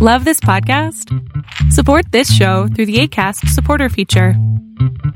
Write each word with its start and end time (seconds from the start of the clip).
Love 0.00 0.24
this 0.24 0.38
podcast? 0.38 1.12
Support 1.72 2.12
this 2.12 2.32
show 2.32 2.68
through 2.68 2.86
the 2.86 3.00
ACAST 3.00 3.48
supporter 3.48 3.88
feature. 3.88 4.34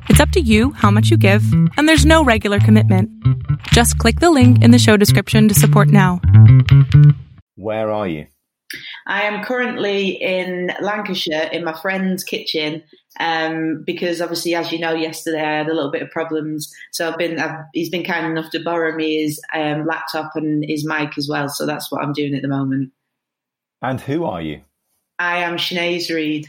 It's 0.08 0.18
up 0.18 0.30
to 0.30 0.40
you 0.40 0.72
how 0.72 0.90
much 0.90 1.08
you 1.08 1.16
give, 1.16 1.44
and 1.76 1.88
there's 1.88 2.04
no 2.04 2.24
regular 2.24 2.58
commitment. 2.58 3.08
Just 3.68 3.96
click 3.98 4.18
the 4.18 4.32
link 4.32 4.60
in 4.60 4.72
the 4.72 4.80
show 4.80 4.96
description 4.96 5.46
to 5.46 5.54
support 5.54 5.86
now. 5.86 6.20
Where 7.54 7.92
are 7.92 8.08
you? 8.08 8.26
I 9.06 9.22
am 9.22 9.44
currently 9.44 10.20
in 10.20 10.72
Lancashire 10.80 11.48
in 11.52 11.62
my 11.62 11.80
friend's 11.80 12.24
kitchen 12.24 12.82
um, 13.20 13.84
because 13.86 14.20
obviously, 14.20 14.56
as 14.56 14.72
you 14.72 14.80
know, 14.80 14.94
yesterday 14.94 15.42
I 15.42 15.58
had 15.58 15.68
a 15.68 15.74
little 15.74 15.92
bit 15.92 16.02
of 16.02 16.10
problems. 16.10 16.74
So 16.90 17.08
I've 17.08 17.18
been, 17.18 17.38
I've, 17.38 17.66
he's 17.72 17.88
been 17.88 18.02
kind 18.02 18.26
enough 18.26 18.50
to 18.50 18.58
borrow 18.58 18.96
me 18.96 19.22
his 19.22 19.40
um, 19.54 19.86
laptop 19.86 20.32
and 20.34 20.64
his 20.66 20.84
mic 20.84 21.16
as 21.16 21.28
well. 21.28 21.48
So 21.48 21.66
that's 21.66 21.92
what 21.92 22.02
I'm 22.02 22.12
doing 22.12 22.34
at 22.34 22.42
the 22.42 22.48
moment. 22.48 22.90
And 23.80 24.00
who 24.00 24.24
are 24.24 24.42
you? 24.42 24.62
I 25.22 25.36
am 25.44 25.56
Shanaze 25.56 26.12
Reade. 26.12 26.48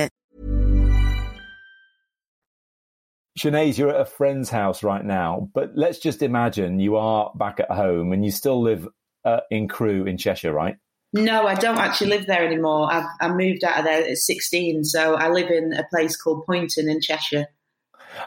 Shanaze, 3.39 3.77
you're 3.77 3.89
at 3.89 4.01
a 4.01 4.05
friend's 4.05 4.49
house 4.49 4.83
right 4.83 5.03
now, 5.03 5.49
but 5.53 5.71
let's 5.75 5.99
just 5.99 6.21
imagine 6.21 6.79
you 6.79 6.97
are 6.97 7.31
back 7.35 7.59
at 7.59 7.71
home 7.71 8.11
and 8.11 8.25
you 8.25 8.31
still 8.31 8.61
live 8.61 8.87
uh, 9.23 9.39
in 9.49 9.67
Crewe 9.67 10.05
in 10.05 10.17
Cheshire, 10.17 10.51
right? 10.51 10.75
No, 11.13 11.45
I 11.45 11.55
don't 11.55 11.77
actually 11.77 12.11
live 12.11 12.27
there 12.27 12.45
anymore. 12.45 12.91
I've, 12.91 13.05
I 13.19 13.29
moved 13.29 13.63
out 13.63 13.79
of 13.79 13.85
there 13.85 14.05
at 14.05 14.17
16, 14.17 14.85
so 14.85 15.15
I 15.15 15.29
live 15.29 15.49
in 15.49 15.73
a 15.73 15.85
place 15.89 16.15
called 16.15 16.45
Poynton 16.45 16.89
in 16.89 17.01
Cheshire. 17.01 17.47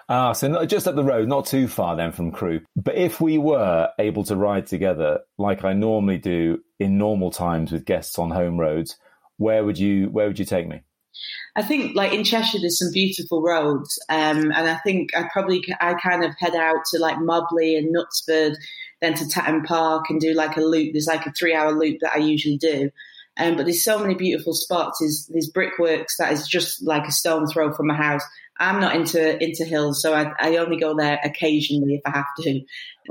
Ah, 0.09 0.33
so 0.33 0.49
not, 0.49 0.69
just 0.69 0.89
up 0.89 0.95
the 0.95 1.05
road, 1.05 1.29
not 1.29 1.47
too 1.47 1.69
far 1.69 1.97
then 1.97 2.13
from 2.13 2.31
Crewe. 2.31 2.63
But 2.77 2.97
if 2.97 3.21
we 3.21 3.39
were 3.39 3.89
able 3.99 4.25
to 4.25 4.37
ride 4.37 4.67
together 4.67 5.21
like 5.39 5.65
I 5.65 5.73
normally 5.73 6.19
do 6.19 6.61
in 6.79 6.99
normal 6.99 7.31
times 7.31 7.73
with 7.73 7.85
guests 7.85 8.19
on 8.19 8.31
home 8.31 8.59
roads, 8.59 8.97
where 9.37 9.65
would 9.65 9.79
you 9.79 10.07
where 10.07 10.27
would 10.27 10.39
you 10.39 10.45
take 10.45 10.69
me? 10.69 10.83
I 11.57 11.63
think 11.63 11.95
like 11.95 12.13
in 12.13 12.25
Cheshire, 12.25 12.59
there's 12.61 12.79
some 12.79 12.93
beautiful 12.93 13.43
roads, 13.43 13.99
um, 14.09 14.53
and 14.53 14.69
I 14.69 14.77
think 14.77 15.17
I 15.17 15.29
probably 15.33 15.65
I 15.81 15.95
kind 15.95 16.25
of 16.25 16.35
head 16.39 16.55
out 16.55 16.85
to 16.91 16.99
like 16.99 17.17
Mobberley 17.17 17.79
and 17.79 17.95
Knutsford, 17.95 18.57
then 19.01 19.15
to 19.15 19.29
Tatton 19.29 19.63
Park 19.63 20.07
and 20.11 20.21
do 20.21 20.35
like 20.35 20.57
a 20.57 20.61
loop. 20.61 20.93
There's 20.93 21.07
like 21.07 21.27
a 21.27 21.33
three 21.33 21.55
hour 21.55 21.73
loop 21.73 21.99
that 22.01 22.15
I 22.15 22.19
usually 22.19 22.59
do. 22.59 22.91
Um, 23.37 23.57
but 23.57 23.65
there's 23.65 23.83
so 23.83 23.99
many 23.99 24.15
beautiful 24.15 24.55
spots. 24.55 24.99
There's, 25.01 25.29
there's 25.33 25.51
brickworks 25.51 26.19
that 26.19 26.33
is 26.33 26.47
just 26.47 26.83
like 26.85 27.07
a 27.07 27.13
stone 27.13 27.49
throw 27.49 27.73
from 27.73 27.89
my 27.89 27.97
house. 27.97 28.23
I'm 28.59 28.81
not 28.81 28.95
into 28.95 29.43
into 29.43 29.65
hills, 29.65 30.01
so 30.01 30.15
I, 30.15 30.33
I 30.39 30.57
only 30.59 30.79
go 30.79 30.97
there 30.97 31.19
occasionally 31.25 31.97
if 31.97 32.03
I 32.07 32.11
have 32.11 32.27
to. 32.43 32.61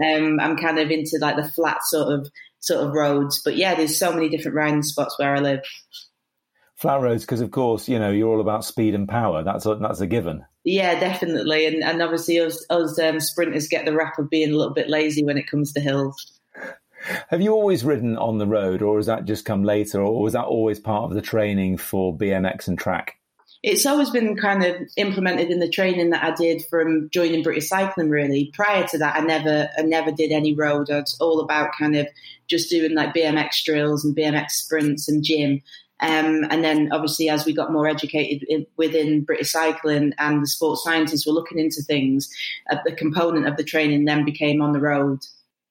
Um, 0.01 0.39
I'm 0.39 0.55
kind 0.55 0.79
of 0.79 0.89
into 0.89 1.17
like 1.19 1.35
the 1.35 1.51
flat 1.51 1.83
sort 1.83 2.13
of 2.13 2.31
sort 2.61 2.85
of 2.87 2.93
roads. 2.93 3.41
But 3.43 3.57
yeah, 3.57 3.75
there's 3.75 3.99
so 3.99 4.13
many 4.13 4.29
different 4.29 4.55
riding 4.55 4.83
spots 4.83 5.19
where 5.19 5.35
I 5.35 5.39
live 5.39 5.59
flat 6.83 6.99
roads 6.99 7.23
because 7.23 7.39
of 7.39 7.49
course 7.49 7.87
you 7.87 7.97
know 7.97 8.11
you're 8.11 8.27
all 8.27 8.41
about 8.41 8.65
speed 8.65 8.93
and 8.93 9.07
power 9.07 9.41
that's 9.41 9.65
a, 9.65 9.75
that's 9.75 10.01
a 10.01 10.05
given 10.05 10.43
yeah 10.65 10.99
definitely 10.99 11.65
and 11.65 11.81
and 11.81 12.01
obviously 12.01 12.37
us, 12.41 12.65
us 12.69 12.99
um, 12.99 13.21
sprinters 13.21 13.69
get 13.69 13.85
the 13.85 13.95
rap 13.95 14.19
of 14.19 14.29
being 14.29 14.51
a 14.51 14.57
little 14.57 14.73
bit 14.73 14.89
lazy 14.89 15.23
when 15.23 15.37
it 15.37 15.47
comes 15.47 15.71
to 15.71 15.79
hills 15.79 16.41
have 17.29 17.39
you 17.39 17.53
always 17.53 17.85
ridden 17.85 18.17
on 18.17 18.37
the 18.37 18.45
road 18.45 18.81
or 18.81 18.97
has 18.97 19.05
that 19.05 19.23
just 19.23 19.45
come 19.45 19.63
later 19.63 20.01
or 20.01 20.21
was 20.21 20.33
that 20.33 20.43
always 20.43 20.77
part 20.77 21.05
of 21.05 21.15
the 21.15 21.21
training 21.21 21.77
for 21.77 22.13
bmx 22.17 22.67
and 22.67 22.77
track 22.77 23.15
it's 23.63 23.85
always 23.85 24.09
been 24.09 24.35
kind 24.35 24.61
of 24.65 24.75
implemented 24.97 25.49
in 25.49 25.59
the 25.59 25.69
training 25.69 26.09
that 26.09 26.21
I 26.21 26.35
did 26.35 26.65
from 26.69 27.09
joining 27.13 27.43
British 27.43 27.69
Cycling. 27.69 28.09
Really, 28.09 28.51
prior 28.53 28.85
to 28.89 28.97
that, 28.97 29.15
I 29.15 29.21
never, 29.21 29.69
I 29.77 29.83
never 29.83 30.11
did 30.11 30.33
any 30.33 30.53
road. 30.53 30.91
I 30.91 30.99
was 30.99 31.15
all 31.21 31.39
about 31.39 31.71
kind 31.79 31.95
of 31.95 32.05
just 32.47 32.69
doing 32.69 32.93
like 32.93 33.15
BMX 33.15 33.63
drills 33.63 34.03
and 34.03 34.13
BMX 34.13 34.51
sprints 34.51 35.07
and 35.07 35.23
gym. 35.23 35.61
Um, 36.03 36.45
and 36.49 36.65
then 36.65 36.91
obviously, 36.91 37.29
as 37.29 37.45
we 37.45 37.53
got 37.53 37.71
more 37.71 37.87
educated 37.87 38.45
in, 38.49 38.67
within 38.75 39.23
British 39.23 39.51
cycling 39.51 40.11
and 40.17 40.43
the 40.43 40.47
sports 40.47 40.83
scientists 40.83 41.25
were 41.25 41.31
looking 41.31 41.59
into 41.59 41.81
things, 41.81 42.29
uh, 42.69 42.77
the 42.83 42.91
component 42.91 43.47
of 43.47 43.55
the 43.55 43.63
training 43.63 44.03
then 44.03 44.25
became 44.25 44.61
on 44.61 44.73
the 44.73 44.81
road. 44.81 45.21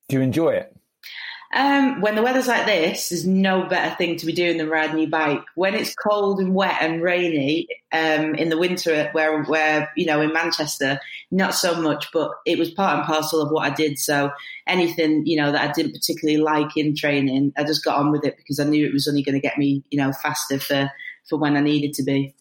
Do 0.09 0.17
you 0.17 0.23
enjoy 0.23 0.53
it? 0.53 0.75
Um, 1.55 2.01
when 2.01 2.15
the 2.15 2.23
weather's 2.23 2.49
like 2.49 2.65
this, 2.65 3.11
there's 3.11 3.27
no 3.27 3.65
better 3.65 3.95
thing 3.97 4.17
to 4.17 4.27
be 4.27 4.33
doing 4.33 4.57
than 4.57 4.71
riding 4.71 4.99
your 4.99 5.11
bike. 5.11 5.43
When 5.55 5.75
it's 5.75 5.95
cold 5.95 6.41
and 6.41 6.55
wet 6.55 6.79
and 6.81 7.03
rainy 7.03 7.69
um, 7.93 8.35
in 8.35 8.49
the 8.49 8.57
winter, 8.57 9.11
where 9.13 9.43
where 9.45 9.91
you 9.95 10.07
know 10.07 10.23
in 10.23 10.33
Manchester, 10.33 10.99
not 11.31 11.55
so 11.55 11.79
much, 11.79 12.09
but 12.11 12.31
it 12.47 12.59
was 12.59 12.71
part 12.71 12.97
and 12.97 13.07
parcel 13.07 13.43
of 13.43 13.51
what 13.51 13.71
I 13.71 13.75
did. 13.75 13.99
So 13.99 14.31
anything 14.67 15.27
you 15.27 15.37
know 15.37 15.53
that 15.53 15.69
I 15.69 15.73
didn't 15.73 15.93
particularly 15.93 16.41
like 16.41 16.75
in 16.75 16.97
training, 16.97 17.53
I 17.59 17.65
just 17.65 17.85
got 17.85 17.99
on 17.99 18.13
with 18.13 18.25
it 18.25 18.39
because 18.39 18.59
I 18.59 18.65
knew 18.65 18.87
it 18.87 18.95
was 18.95 19.07
only 19.07 19.23
going 19.23 19.35
to 19.35 19.41
get 19.41 19.59
me 19.59 19.85
you 19.91 19.99
know 19.99 20.13
faster 20.13 20.59
for 20.59 20.91
for 21.29 21.39
when 21.39 21.57
I 21.59 21.61
needed 21.61 21.93
to 21.95 22.03
be. 22.03 22.35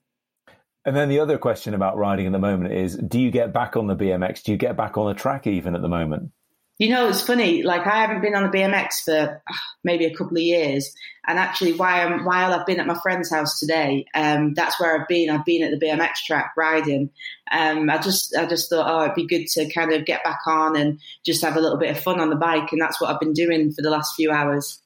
And 0.86 0.96
then 0.96 1.10
the 1.10 1.20
other 1.20 1.38
question 1.38 1.74
about 1.74 1.98
riding 1.98 2.28
at 2.28 2.32
the 2.32 2.40
moment 2.40 2.74
is: 2.74 2.96
Do 2.96 3.20
you 3.20 3.30
get 3.30 3.52
back 3.52 3.76
on 3.76 3.88
the 3.88 3.96
BMX? 3.96 4.44
Do 4.44 4.54
you 4.54 4.58
get 4.58 4.78
back 4.78 4.98
on 4.98 5.08
the 5.08 5.14
track 5.14 5.48
even 5.48 5.76
at 5.76 5.82
the 5.82 5.90
moment? 5.90 6.32
You 6.82 6.90
know, 6.90 7.10
it's 7.10 7.22
funny. 7.22 7.62
Like 7.62 7.86
I 7.86 8.02
haven't 8.02 8.24
been 8.24 8.34
on 8.34 8.50
the 8.50 8.58
BMX 8.58 9.04
for 9.06 9.44
uh, 9.48 9.54
maybe 9.84 10.06
a 10.06 10.16
couple 10.16 10.36
of 10.36 10.42
years, 10.42 10.92
and 11.28 11.38
actually, 11.38 11.74
while 11.74 12.10
while 12.24 12.56
I've 12.56 12.66
been 12.66 12.80
at 12.80 12.88
my 12.88 12.98
friend's 13.04 13.30
house 13.30 13.60
today, 13.60 14.06
um, 14.16 14.56
that's 14.56 14.80
where 14.80 15.00
I've 15.00 15.08
been. 15.08 15.30
I've 15.30 15.46
been 15.46 15.62
at 15.62 15.70
the 15.70 15.86
BMX 15.86 16.24
track 16.26 16.54
riding. 16.58 17.12
Um, 17.52 17.88
I 17.88 18.00
just 18.00 18.36
I 18.36 18.48
just 18.48 18.68
thought, 18.68 18.90
oh, 18.90 19.04
it'd 19.04 19.14
be 19.14 19.28
good 19.28 19.46
to 19.50 19.72
kind 19.72 19.94
of 19.94 20.06
get 20.06 20.24
back 20.24 20.40
on 20.48 20.76
and 20.76 21.00
just 21.24 21.44
have 21.44 21.56
a 21.56 21.62
little 21.62 21.78
bit 21.78 21.92
of 21.92 22.00
fun 22.02 22.20
on 22.20 22.32
the 22.32 22.36
bike, 22.36 22.72
and 22.72 22.82
that's 22.82 23.00
what 23.00 23.12
I've 23.12 23.20
been 23.20 23.34
doing 23.34 23.72
for 23.72 23.84
the 23.84 23.92
last 23.92 24.16
few 24.16 24.32
hours. 24.32 24.82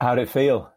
How 0.00 0.16
did 0.16 0.22
it 0.22 0.30
feel? 0.30 0.72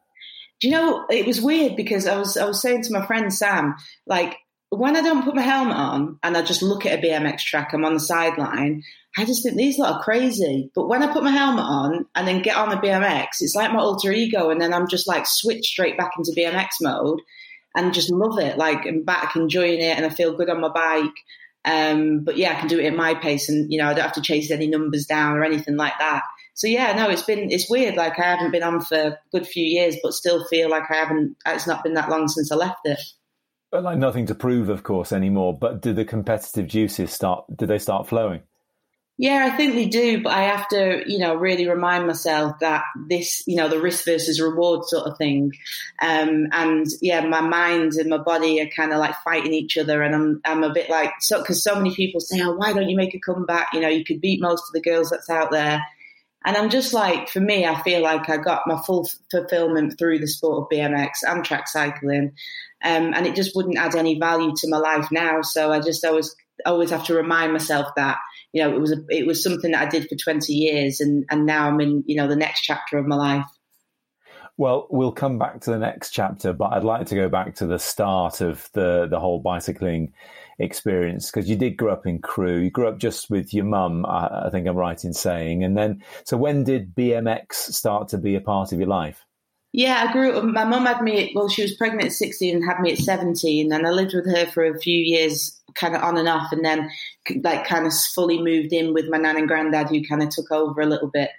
Do 0.59 0.67
you 0.67 0.75
know 0.75 1.07
it 1.09 1.25
was 1.25 1.41
weird 1.41 1.75
because 1.75 2.05
I 2.05 2.19
was 2.19 2.37
I 2.37 2.45
was 2.45 2.61
saying 2.61 2.83
to 2.83 2.93
my 2.93 3.03
friend 3.07 3.33
Sam, 3.33 3.77
like 4.05 4.37
when 4.77 4.95
I 4.95 5.01
don't 5.01 5.23
put 5.23 5.35
my 5.35 5.41
helmet 5.41 5.75
on 5.75 6.17
and 6.23 6.37
I 6.37 6.41
just 6.43 6.61
look 6.61 6.85
at 6.85 6.97
a 6.97 7.01
BMX 7.01 7.39
track, 7.39 7.73
I'm 7.73 7.83
on 7.83 7.93
the 7.93 7.99
sideline. 7.99 8.83
I 9.17 9.25
just 9.25 9.43
think 9.43 9.57
these 9.57 9.77
lot 9.77 9.95
are 9.95 10.03
crazy. 10.03 10.71
But 10.73 10.87
when 10.87 11.03
I 11.03 11.11
put 11.11 11.25
my 11.25 11.31
helmet 11.31 11.65
on 11.65 12.05
and 12.15 12.25
then 12.25 12.41
get 12.41 12.55
on 12.55 12.69
the 12.69 12.77
BMX, 12.77 13.27
it's 13.41 13.53
like 13.53 13.73
my 13.73 13.79
alter 13.79 14.13
ego. 14.13 14.49
And 14.49 14.61
then 14.61 14.73
I'm 14.73 14.87
just 14.87 15.07
like 15.07 15.27
switch 15.27 15.65
straight 15.65 15.97
back 15.97 16.11
into 16.17 16.31
BMX 16.31 16.67
mode 16.81 17.19
and 17.75 17.93
just 17.93 18.09
love 18.11 18.39
it. 18.39 18.57
Like 18.57 18.85
I'm 18.85 19.03
back 19.03 19.35
enjoying 19.35 19.81
it 19.81 19.97
and 19.97 20.05
I 20.05 20.09
feel 20.09 20.37
good 20.37 20.49
on 20.49 20.61
my 20.61 20.69
bike. 20.69 21.17
Um, 21.65 22.23
but 22.23 22.37
yeah, 22.37 22.51
I 22.51 22.59
can 22.59 22.69
do 22.69 22.79
it 22.79 22.85
at 22.85 22.95
my 22.95 23.13
pace 23.13 23.49
and, 23.49 23.69
you 23.71 23.77
know, 23.77 23.89
I 23.89 23.93
don't 23.93 24.03
have 24.03 24.13
to 24.13 24.21
chase 24.21 24.51
any 24.51 24.67
numbers 24.67 25.05
down 25.05 25.35
or 25.35 25.43
anything 25.43 25.75
like 25.75 25.99
that. 25.99 26.23
So 26.53 26.67
yeah, 26.67 26.93
no, 26.93 27.09
it's 27.09 27.23
been, 27.23 27.51
it's 27.51 27.69
weird. 27.69 27.95
Like 27.95 28.17
I 28.17 28.23
haven't 28.23 28.51
been 28.51 28.63
on 28.63 28.79
for 28.79 28.97
a 28.97 29.19
good 29.33 29.45
few 29.45 29.65
years, 29.65 29.97
but 30.01 30.13
still 30.13 30.45
feel 30.47 30.69
like 30.69 30.89
I 30.89 30.95
haven't, 30.95 31.35
it's 31.45 31.67
not 31.67 31.83
been 31.83 31.95
that 31.95 32.09
long 32.09 32.29
since 32.29 32.53
I 32.53 32.55
left 32.55 32.79
it. 32.85 33.01
Like 33.73 33.97
nothing 33.97 34.25
to 34.25 34.35
prove, 34.35 34.69
of 34.69 34.83
course, 34.83 35.11
anymore. 35.13 35.57
But 35.57 35.81
do 35.81 35.93
the 35.93 36.05
competitive 36.05 36.67
juices 36.67 37.11
start? 37.11 37.45
Do 37.55 37.65
they 37.65 37.79
start 37.79 38.07
flowing? 38.07 38.41
Yeah, 39.17 39.47
I 39.51 39.55
think 39.55 39.75
they 39.75 39.85
do, 39.85 40.23
but 40.23 40.33
I 40.33 40.45
have 40.45 40.67
to, 40.69 41.03
you 41.05 41.19
know, 41.19 41.35
really 41.35 41.69
remind 41.69 42.07
myself 42.07 42.57
that 42.59 42.83
this, 43.07 43.43
you 43.45 43.55
know, 43.55 43.67
the 43.67 43.79
risk 43.79 44.05
versus 44.05 44.41
reward 44.41 44.83
sort 44.85 45.05
of 45.05 45.15
thing. 45.17 45.51
Um, 46.01 46.47
and 46.51 46.87
yeah, 47.01 47.21
my 47.27 47.41
mind 47.41 47.93
and 47.93 48.09
my 48.09 48.17
body 48.17 48.59
are 48.61 48.69
kind 48.75 48.91
of 48.91 48.97
like 48.97 49.13
fighting 49.23 49.53
each 49.53 49.77
other. 49.77 50.01
And 50.01 50.15
I'm, 50.15 50.41
I'm 50.43 50.63
a 50.63 50.73
bit 50.73 50.89
like, 50.89 51.11
so, 51.19 51.43
cause 51.43 51.63
so 51.63 51.75
many 51.75 51.93
people 51.93 52.19
say, 52.19 52.41
oh, 52.41 52.55
why 52.55 52.73
don't 52.73 52.89
you 52.89 52.97
make 52.97 53.13
a 53.13 53.19
comeback? 53.19 53.67
You 53.73 53.81
know, 53.81 53.89
you 53.89 54.03
could 54.03 54.21
beat 54.21 54.41
most 54.41 54.63
of 54.67 54.73
the 54.73 54.81
girls 54.81 55.11
that's 55.11 55.29
out 55.29 55.51
there. 55.51 55.81
And 56.43 56.57
I'm 56.57 56.69
just 56.69 56.93
like, 56.93 57.29
for 57.29 57.39
me, 57.39 57.65
I 57.65 57.81
feel 57.83 58.01
like 58.01 58.29
I 58.29 58.37
got 58.37 58.63
my 58.65 58.81
full 58.85 59.07
fulfillment 59.29 59.97
through 59.97 60.19
the 60.19 60.27
sport 60.27 60.63
of 60.63 60.75
BMX 60.75 61.09
and 61.23 61.45
track 61.45 61.67
cycling. 61.67 62.33
Um, 62.83 63.13
and 63.13 63.27
it 63.27 63.35
just 63.35 63.55
wouldn't 63.55 63.77
add 63.77 63.95
any 63.95 64.17
value 64.19 64.53
to 64.55 64.69
my 64.69 64.77
life 64.77 65.07
now. 65.11 65.43
So 65.43 65.71
I 65.71 65.79
just 65.79 66.03
always, 66.03 66.35
always 66.65 66.89
have 66.89 67.05
to 67.05 67.13
remind 67.13 67.53
myself 67.53 67.87
that 67.95 68.17
you 68.53 68.63
know, 68.63 68.73
it 68.73 68.79
was 68.79 68.91
a, 68.91 68.97
it 69.09 69.25
was 69.25 69.43
something 69.43 69.71
that 69.71 69.87
I 69.87 69.89
did 69.89 70.07
for 70.09 70.15
20 70.15 70.53
years 70.53 70.99
and, 70.99 71.25
and 71.29 71.45
now 71.45 71.67
I'm 71.67 71.79
in, 71.79 72.03
you 72.05 72.15
know, 72.15 72.27
the 72.27 72.35
next 72.35 72.61
chapter 72.61 72.97
of 72.97 73.05
my 73.05 73.15
life. 73.15 73.45
Well, 74.57 74.87
we'll 74.89 75.13
come 75.13 75.39
back 75.39 75.61
to 75.61 75.71
the 75.71 75.79
next 75.79 76.11
chapter, 76.11 76.53
but 76.53 76.73
I'd 76.73 76.83
like 76.83 77.07
to 77.07 77.15
go 77.15 77.29
back 77.29 77.55
to 77.55 77.65
the 77.65 77.79
start 77.79 78.41
of 78.41 78.69
the, 78.73 79.07
the 79.09 79.19
whole 79.19 79.39
bicycling 79.39 80.13
experience 80.61 81.31
because 81.31 81.49
you 81.49 81.55
did 81.55 81.77
grow 81.77 81.93
up 81.93 82.05
in 82.05 82.19
Crewe. 82.19 82.59
You 82.59 82.71
grew 82.71 82.87
up 82.87 82.99
just 82.99 83.29
with 83.29 83.53
your 83.53 83.65
mum, 83.65 84.05
I, 84.05 84.45
I 84.45 84.49
think 84.51 84.67
I'm 84.67 84.75
right 84.75 85.03
in 85.03 85.13
saying. 85.13 85.63
And 85.63 85.77
then, 85.77 86.03
so 86.23 86.37
when 86.37 86.63
did 86.63 86.95
BMX 86.95 87.53
start 87.53 88.09
to 88.09 88.17
be 88.17 88.35
a 88.35 88.41
part 88.41 88.71
of 88.71 88.79
your 88.79 88.87
life? 88.87 89.25
Yeah, 89.73 90.05
I 90.05 90.11
grew 90.11 90.33
up. 90.33 90.43
My 90.43 90.65
mum 90.65 90.85
had 90.85 91.01
me. 91.01 91.31
Well, 91.33 91.47
she 91.47 91.61
was 91.61 91.75
pregnant 91.75 92.07
at 92.07 92.11
sixteen 92.11 92.57
and 92.57 92.65
had 92.65 92.81
me 92.81 92.91
at 92.91 92.97
seventeen, 92.97 93.71
and 93.71 93.87
I 93.87 93.91
lived 93.91 94.13
with 94.13 94.25
her 94.25 94.45
for 94.45 94.65
a 94.65 94.77
few 94.77 94.97
years 94.97 95.57
kind 95.75 95.95
of 95.95 96.03
on 96.03 96.17
and 96.17 96.27
off, 96.27 96.51
and 96.51 96.65
then 96.65 96.89
like 97.41 97.65
kind 97.65 97.87
of 97.87 97.93
fully 98.13 98.41
moved 98.41 98.73
in 98.73 98.93
with 98.93 99.07
my 99.09 99.17
nan 99.17 99.37
and 99.37 99.47
granddad, 99.47 99.87
who 99.87 100.03
kind 100.03 100.21
of 100.21 100.27
took 100.27 100.51
over 100.51 100.81
a 100.81 100.85
little 100.85 101.07
bit, 101.07 101.29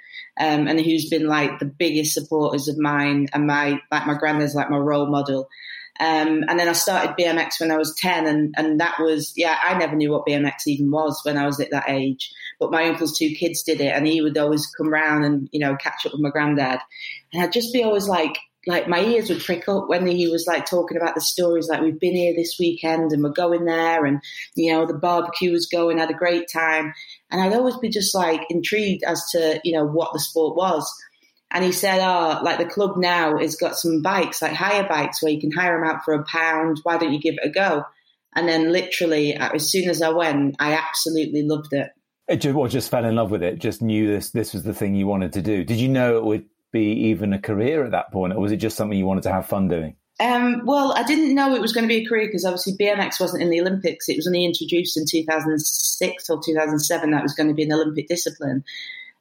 um, 0.40 0.66
and 0.66 0.80
who's 0.80 1.10
been 1.10 1.26
like 1.26 1.58
the 1.58 1.66
biggest 1.66 2.14
supporters 2.14 2.68
of 2.68 2.78
mine, 2.78 3.28
and 3.34 3.46
my 3.46 3.78
like 3.90 4.06
my 4.06 4.14
granddad's 4.14 4.54
like 4.54 4.70
my 4.70 4.78
role 4.78 5.06
model. 5.06 5.48
Um, 6.02 6.43
and 6.49 6.58
then 6.58 6.69
I 6.69 6.72
started 6.72 7.14
BMX 7.16 7.60
when 7.60 7.70
I 7.70 7.76
was 7.76 7.94
10 7.94 8.26
and, 8.26 8.52
and 8.58 8.81
that 8.81 8.96
was, 8.99 9.32
yeah, 9.37 9.56
I 9.62 9.78
never 9.78 9.94
knew 9.94 10.10
what 10.10 10.26
BMX 10.26 10.66
even 10.66 10.90
was 10.90 11.20
when 11.22 11.38
I 11.38 11.46
was 11.46 11.60
at 11.60 11.70
that 11.70 11.88
age, 11.88 12.32
but 12.58 12.72
my 12.72 12.88
uncle's 12.88 13.16
two 13.16 13.31
kids 13.38 13.62
did 13.62 13.81
it 13.81 13.94
and 13.94 14.04
he 14.04 14.20
would 14.20 14.37
always 14.37 14.66
come 14.66 14.88
round 14.88 15.25
and, 15.25 15.49
you 15.52 15.60
know, 15.60 15.76
catch 15.76 16.04
up 16.04 16.10
with 16.10 16.20
my 16.20 16.31
granddad. 16.31 16.81
And 17.32 17.40
I'd 17.40 17.52
just 17.52 17.72
be 17.72 17.84
always 17.84 18.08
like, 18.08 18.37
like 18.66 18.88
my 18.88 19.00
ears 19.00 19.28
would 19.28 19.44
prick 19.44 19.69
up 19.69 19.88
when 19.88 20.04
he 20.04 20.26
was 20.26 20.44
like 20.49 20.66
talking 20.66 20.96
about 20.96 21.14
the 21.14 21.20
stories 21.20 21.69
like 21.69 21.81
we've 21.81 22.00
been 22.00 22.16
here 22.16 22.34
this 22.34 22.56
weekend 22.58 23.12
and 23.12 23.22
we're 23.22 23.31
going 23.31 23.64
there 23.64 24.04
and 24.04 24.20
you 24.54 24.72
know 24.72 24.87
the 24.87 24.94
barbecue 24.94 25.50
was 25.50 25.66
going 25.66 25.99
had 25.99 26.12
a 26.12 26.14
great 26.14 26.46
time. 26.52 26.94
And 27.32 27.40
i'd 27.40 27.54
always 27.54 27.76
be 27.78 27.88
just 27.88 28.14
like 28.14 28.43
intrigued 28.50 29.02
as 29.02 29.20
to 29.32 29.60
you 29.64 29.72
know 29.72 29.84
what 29.84 30.12
the 30.12 30.20
sport 30.20 30.56
was 30.56 30.88
and 31.52 31.64
he 31.64 31.72
said 31.72 32.00
oh 32.00 32.43
like 32.43 32.58
the 32.58 32.64
club 32.64 32.96
now 32.96 33.38
has 33.38 33.56
got 33.56 33.76
some 33.76 34.02
bikes 34.02 34.43
like 34.43 34.52
hire 34.52 34.87
bikes 34.88 35.22
where 35.22 35.32
you 35.32 35.40
can 35.40 35.52
hire 35.52 35.78
them 35.78 35.88
out 35.88 36.04
for 36.04 36.14
a 36.14 36.25
pound 36.25 36.81
why 36.82 36.99
don't 36.99 37.12
you 37.12 37.20
give 37.20 37.34
it 37.34 37.46
a 37.46 37.50
go 37.50 37.84
and 38.34 38.49
then 38.49 38.72
literally 38.72 39.34
as 39.34 39.70
soon 39.70 39.88
as 39.88 40.02
i 40.02 40.08
went 40.08 40.56
i 40.58 40.72
absolutely 40.72 41.43
loved 41.43 41.72
it 41.72 41.93
it 42.28 42.40
just, 42.40 42.54
well, 42.54 42.69
just 42.69 42.90
fell 42.90 43.04
in 43.04 43.16
love 43.16 43.31
with 43.31 43.43
it. 43.43 43.58
Just 43.58 43.82
knew 43.82 44.06
this. 44.06 44.31
This 44.31 44.54
was 44.54 44.62
the 44.62 44.72
thing 44.72 44.94
you 44.94 45.06
wanted 45.06 45.32
to 45.34 45.43
do. 45.43 45.64
Did 45.64 45.78
you 45.78 45.88
know 45.88 46.16
it 46.16 46.25
would 46.25 46.46
be 46.72 46.93
even 47.08 47.32
a 47.32 47.38
career 47.38 47.84
at 47.84 47.90
that 47.90 48.10
point, 48.12 48.32
or 48.32 48.40
was 48.40 48.52
it 48.52 48.56
just 48.56 48.76
something 48.76 48.96
you 48.96 49.06
wanted 49.06 49.25
to 49.25 49.32
have 49.32 49.46
fun 49.46 49.69
doing? 49.69 49.96
Um, 50.20 50.62
well, 50.64 50.94
I 50.96 51.02
didn't 51.02 51.34
know 51.34 51.54
it 51.54 51.60
was 51.60 51.72
going 51.72 51.84
to 51.84 51.88
be 51.88 52.04
a 52.04 52.08
career 52.08 52.26
because 52.26 52.44
obviously 52.44 52.75
BMX 52.81 53.19
wasn't 53.20 53.43
in 53.43 53.50
the 53.50 53.60
Olympics. 53.60 54.08
It 54.08 54.16
was 54.16 54.26
only 54.26 54.44
introduced 54.44 54.96
in 54.96 55.04
2006 55.06 56.31
or 56.31 56.40
2007 56.43 57.10
that 57.10 57.22
was 57.22 57.34
going 57.34 57.49
to 57.49 57.54
be 57.54 57.64
an 57.64 57.72
Olympic 57.72 58.08
discipline. 58.08 58.62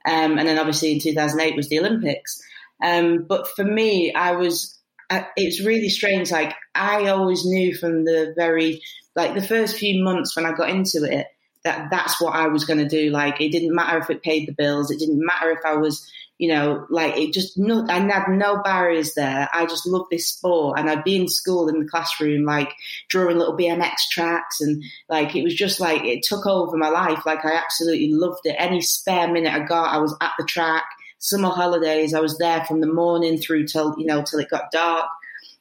Um, 0.06 0.38
and 0.38 0.48
then 0.48 0.59
obviously 0.59 0.94
in 0.94 1.00
2008 1.00 1.56
was 1.56 1.69
the 1.69 1.80
Olympics. 1.80 2.42
Um, 2.83 3.25
but 3.27 3.48
for 3.50 3.63
me, 3.63 4.13
I 4.13 4.31
was, 4.33 4.80
I, 5.09 5.27
it's 5.36 5.63
really 5.63 5.89
strange. 5.89 6.31
Like 6.31 6.53
I 6.74 7.07
always 7.07 7.45
knew 7.45 7.75
from 7.75 8.06
the 8.06 8.33
very, 8.36 8.81
like 9.15 9.36
the 9.36 9.44
first 9.44 9.77
few 9.77 10.03
months 10.03 10.36
when 10.36 10.45
I 10.45 10.53
got 10.53 10.69
into 10.69 11.03
it, 11.03 11.27
that 11.63 11.89
that's 11.92 12.19
what 12.19 12.36
I 12.36 12.48
was 12.48 12.65
going 12.65 12.80
to 12.80 12.88
do. 12.88 13.12
Like 13.12 13.39
it 13.39 13.51
didn't 13.51 13.75
matter 13.75 14.00
if 14.00 14.09
it 14.09 14.24
paid 14.24 14.48
the 14.48 14.53
bills. 14.53 14.89
It 14.89 15.00
didn't 15.00 15.24
matter 15.24 15.51
if 15.51 15.59
I 15.65 15.75
was, 15.75 16.09
you 16.42 16.48
know, 16.48 16.88
like 16.90 17.16
it 17.18 17.34
just 17.34 17.56
no, 17.56 17.86
I 17.88 18.00
had 18.00 18.28
no 18.28 18.64
barriers 18.64 19.14
there. 19.14 19.48
I 19.54 19.68
just 19.68 19.86
loved 19.86 20.10
this 20.10 20.28
sport, 20.28 20.80
and 20.80 20.90
I'd 20.90 21.04
be 21.04 21.16
in 21.16 21.28
school 21.28 21.70
in 21.70 21.80
the 21.80 21.88
classroom, 21.88 22.46
like 22.46 22.74
drawing 23.10 23.38
little 23.38 23.56
BMX 23.56 24.10
tracks, 24.10 24.60
and 24.60 24.84
like 25.08 25.36
it 25.36 25.44
was 25.44 25.54
just 25.54 25.80
like 25.80 26.04
it 26.04 26.24
took 26.24 26.48
over 26.48 26.76
my 26.76 26.90
life. 26.90 27.28
Like 27.28 27.46
I 27.46 27.54
absolutely 27.54 28.12
loved 28.12 28.42
it. 28.46 28.56
Any 28.58 28.82
spare 28.82 29.32
minute 29.32 29.54
I 29.54 29.60
got, 29.60 29.94
I 29.94 30.00
was 30.00 30.16
at 30.20 30.32
the 30.40 30.46
track. 30.46 30.86
Summer 31.20 31.50
holidays, 31.50 32.16
I 32.16 32.22
was 32.22 32.40
there 32.40 32.66
from 32.66 32.82
the 32.82 32.92
morning 32.92 33.38
through 33.38 33.68
till 33.68 33.94
you 34.00 34.08
know 34.08 34.24
till 34.24 34.40
it 34.40 34.50
got 34.50 34.72
dark, 34.72 35.12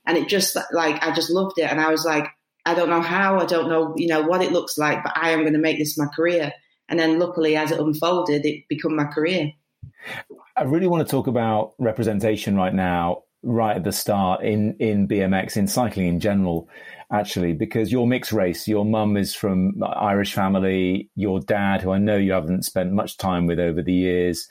and 0.06 0.16
it 0.16 0.28
just 0.28 0.56
like 0.72 1.04
I 1.04 1.14
just 1.14 1.28
loved 1.28 1.58
it, 1.58 1.70
and 1.70 1.78
I 1.78 1.90
was 1.90 2.06
like, 2.06 2.26
I 2.64 2.72
don't 2.72 2.88
know 2.88 3.02
how, 3.02 3.38
I 3.38 3.44
don't 3.44 3.68
know, 3.68 3.92
you 3.98 4.06
know, 4.06 4.22
what 4.22 4.40
it 4.40 4.52
looks 4.52 4.78
like, 4.78 5.02
but 5.02 5.12
I 5.14 5.32
am 5.32 5.40
going 5.40 5.52
to 5.52 5.58
make 5.58 5.76
this 5.76 5.98
my 5.98 6.06
career. 6.06 6.52
And 6.88 6.98
then 6.98 7.18
luckily, 7.18 7.54
as 7.54 7.70
it 7.70 7.78
unfolded, 7.78 8.46
it 8.46 8.66
became 8.66 8.96
my 8.96 9.04
career. 9.04 9.52
I 10.56 10.62
really 10.64 10.86
want 10.86 11.06
to 11.06 11.10
talk 11.10 11.26
about 11.26 11.74
representation 11.78 12.56
right 12.56 12.74
now, 12.74 13.22
right 13.42 13.76
at 13.76 13.84
the 13.84 13.92
start 13.92 14.44
in, 14.44 14.76
in 14.78 15.08
BMX, 15.08 15.56
in 15.56 15.66
cycling 15.66 16.06
in 16.06 16.20
general, 16.20 16.68
actually, 17.12 17.52
because 17.52 17.90
you're 17.90 18.06
mixed 18.06 18.32
race. 18.32 18.68
Your 18.68 18.84
mum 18.84 19.16
is 19.16 19.34
from 19.34 19.82
Irish 19.82 20.34
family. 20.34 21.08
Your 21.16 21.40
dad, 21.40 21.82
who 21.82 21.92
I 21.92 21.98
know 21.98 22.16
you 22.16 22.32
haven't 22.32 22.64
spent 22.64 22.92
much 22.92 23.16
time 23.16 23.46
with 23.46 23.58
over 23.58 23.82
the 23.82 23.92
years, 23.92 24.48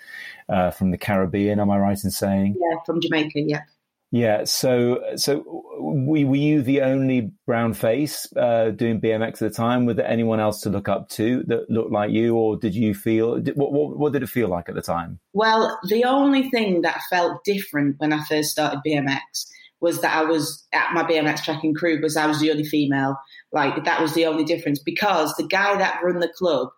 uh, 0.49 0.71
from 0.71 0.91
the 0.91 0.97
Caribbean. 0.97 1.59
Am 1.59 1.69
I 1.69 1.77
right 1.77 2.03
in 2.03 2.11
saying? 2.11 2.55
Yeah, 2.59 2.77
from 2.85 3.01
Jamaica. 3.01 3.41
Yeah. 3.41 3.61
Yeah. 4.11 4.45
So, 4.45 5.01
so 5.15 5.43
were, 5.79 6.25
were 6.25 6.35
you 6.35 6.61
the 6.61 6.81
only 6.81 7.31
brown 7.45 7.73
face 7.73 8.27
uh, 8.35 8.71
doing 8.71 8.99
BMX 8.99 9.33
at 9.33 9.39
the 9.39 9.49
time? 9.51 9.85
Was 9.85 9.97
there 9.97 10.07
anyone 10.07 10.39
else 10.39 10.61
to 10.61 10.69
look 10.69 10.89
up 10.89 11.09
to 11.09 11.43
that 11.47 11.69
looked 11.69 11.91
like 11.91 12.11
you, 12.11 12.35
or 12.35 12.57
did 12.57 12.73
you 12.73 12.93
feel? 12.93 13.39
Did, 13.39 13.55
what, 13.55 13.71
what, 13.71 13.97
what 13.97 14.13
did 14.13 14.23
it 14.23 14.29
feel 14.29 14.47
like 14.47 14.67
at 14.67 14.75
the 14.75 14.81
time? 14.81 15.19
Well, 15.33 15.79
the 15.87 16.05
only 16.05 16.49
thing 16.49 16.81
that 16.81 17.01
felt 17.09 17.43
different 17.43 17.95
when 17.99 18.13
I 18.13 18.23
first 18.23 18.49
started 18.49 18.81
BMX 18.85 19.19
was 19.81 20.01
that 20.01 20.15
I 20.15 20.23
was 20.23 20.67
at 20.73 20.93
my 20.93 21.03
BMX 21.03 21.43
track 21.43 21.63
in 21.63 21.73
Crewe 21.73 22.01
was 22.01 22.17
I 22.17 22.25
was 22.25 22.39
the 22.39 22.51
only 22.51 22.65
female. 22.65 23.15
Like 23.51 23.83
that 23.85 24.01
was 24.01 24.13
the 24.13 24.25
only 24.25 24.43
difference 24.43 24.79
because 24.79 25.33
the 25.35 25.47
guy 25.47 25.77
that 25.77 26.03
run 26.03 26.19
the 26.19 26.33
club 26.37 26.69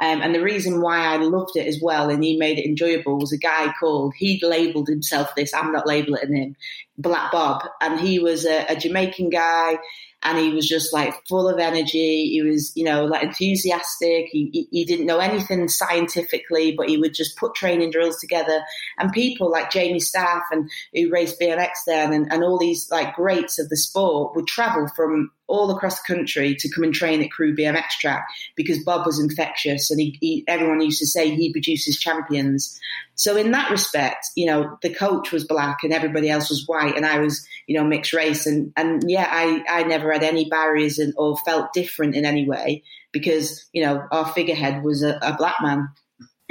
um, 0.00 0.22
and 0.22 0.34
the 0.34 0.42
reason 0.42 0.80
why 0.80 0.98
I 0.98 1.16
loved 1.18 1.56
it 1.56 1.66
as 1.66 1.78
well 1.80 2.08
and 2.08 2.24
he 2.24 2.38
made 2.38 2.58
it 2.58 2.66
enjoyable 2.66 3.18
was 3.18 3.34
a 3.34 3.38
guy 3.38 3.70
called, 3.78 4.14
he'd 4.16 4.42
labeled 4.42 4.88
himself 4.88 5.34
this, 5.36 5.52
I'm 5.52 5.72
not 5.72 5.86
labeling 5.86 6.34
him, 6.34 6.56
Black 6.96 7.30
Bob. 7.30 7.68
And 7.82 8.00
he 8.00 8.18
was 8.18 8.46
a, 8.46 8.64
a 8.70 8.76
Jamaican 8.76 9.28
guy 9.28 9.78
and 10.22 10.38
he 10.38 10.54
was 10.54 10.66
just 10.66 10.94
like 10.94 11.14
full 11.28 11.48
of 11.48 11.58
energy. 11.58 12.30
He 12.30 12.40
was, 12.42 12.72
you 12.74 12.84
know, 12.84 13.04
like 13.04 13.24
enthusiastic. 13.24 14.28
He, 14.30 14.48
he, 14.52 14.68
he, 14.70 14.84
didn't 14.86 15.06
know 15.06 15.18
anything 15.18 15.68
scientifically, 15.68 16.74
but 16.74 16.88
he 16.88 16.96
would 16.96 17.14
just 17.14 17.36
put 17.36 17.54
training 17.54 17.90
drills 17.90 18.18
together. 18.20 18.62
And 18.98 19.12
people 19.12 19.50
like 19.50 19.70
Jamie 19.70 20.00
Staff 20.00 20.44
and 20.50 20.70
who 20.94 21.10
raced 21.10 21.38
BMX 21.38 21.70
then 21.86 22.14
and, 22.14 22.32
and 22.32 22.42
all 22.42 22.58
these 22.58 22.90
like 22.90 23.14
greats 23.14 23.58
of 23.58 23.68
the 23.68 23.76
sport 23.76 24.34
would 24.34 24.46
travel 24.46 24.88
from 24.94 25.30
all 25.50 25.70
across 25.70 26.00
the 26.00 26.14
country 26.14 26.54
to 26.54 26.70
come 26.70 26.84
and 26.84 26.94
train 26.94 27.22
at 27.22 27.30
Crewe 27.30 27.54
BMX 27.54 27.90
track 28.00 28.26
because 28.56 28.82
Bob 28.84 29.04
was 29.04 29.20
infectious 29.20 29.90
and 29.90 30.00
he, 30.00 30.16
he, 30.20 30.44
everyone 30.46 30.80
used 30.80 31.00
to 31.00 31.06
say 31.06 31.34
he 31.34 31.52
produces 31.52 31.98
champions. 31.98 32.78
So 33.16 33.36
in 33.36 33.50
that 33.50 33.70
respect, 33.70 34.28
you 34.36 34.46
know, 34.46 34.78
the 34.80 34.94
coach 34.94 35.32
was 35.32 35.44
black 35.44 35.78
and 35.82 35.92
everybody 35.92 36.30
else 36.30 36.48
was 36.48 36.66
white 36.66 36.96
and 36.96 37.04
I 37.04 37.18
was, 37.18 37.46
you 37.66 37.76
know, 37.76 37.84
mixed 37.84 38.12
race. 38.12 38.46
And, 38.46 38.72
and 38.76 39.02
yeah, 39.10 39.28
I, 39.28 39.64
I 39.68 39.82
never 39.82 40.12
had 40.12 40.22
any 40.22 40.48
barriers 40.48 40.98
and, 40.98 41.12
or 41.16 41.36
felt 41.38 41.72
different 41.72 42.14
in 42.14 42.24
any 42.24 42.48
way 42.48 42.82
because, 43.12 43.68
you 43.72 43.84
know, 43.84 44.06
our 44.12 44.26
figurehead 44.26 44.84
was 44.84 45.02
a, 45.02 45.18
a 45.20 45.36
black 45.36 45.56
man 45.60 45.88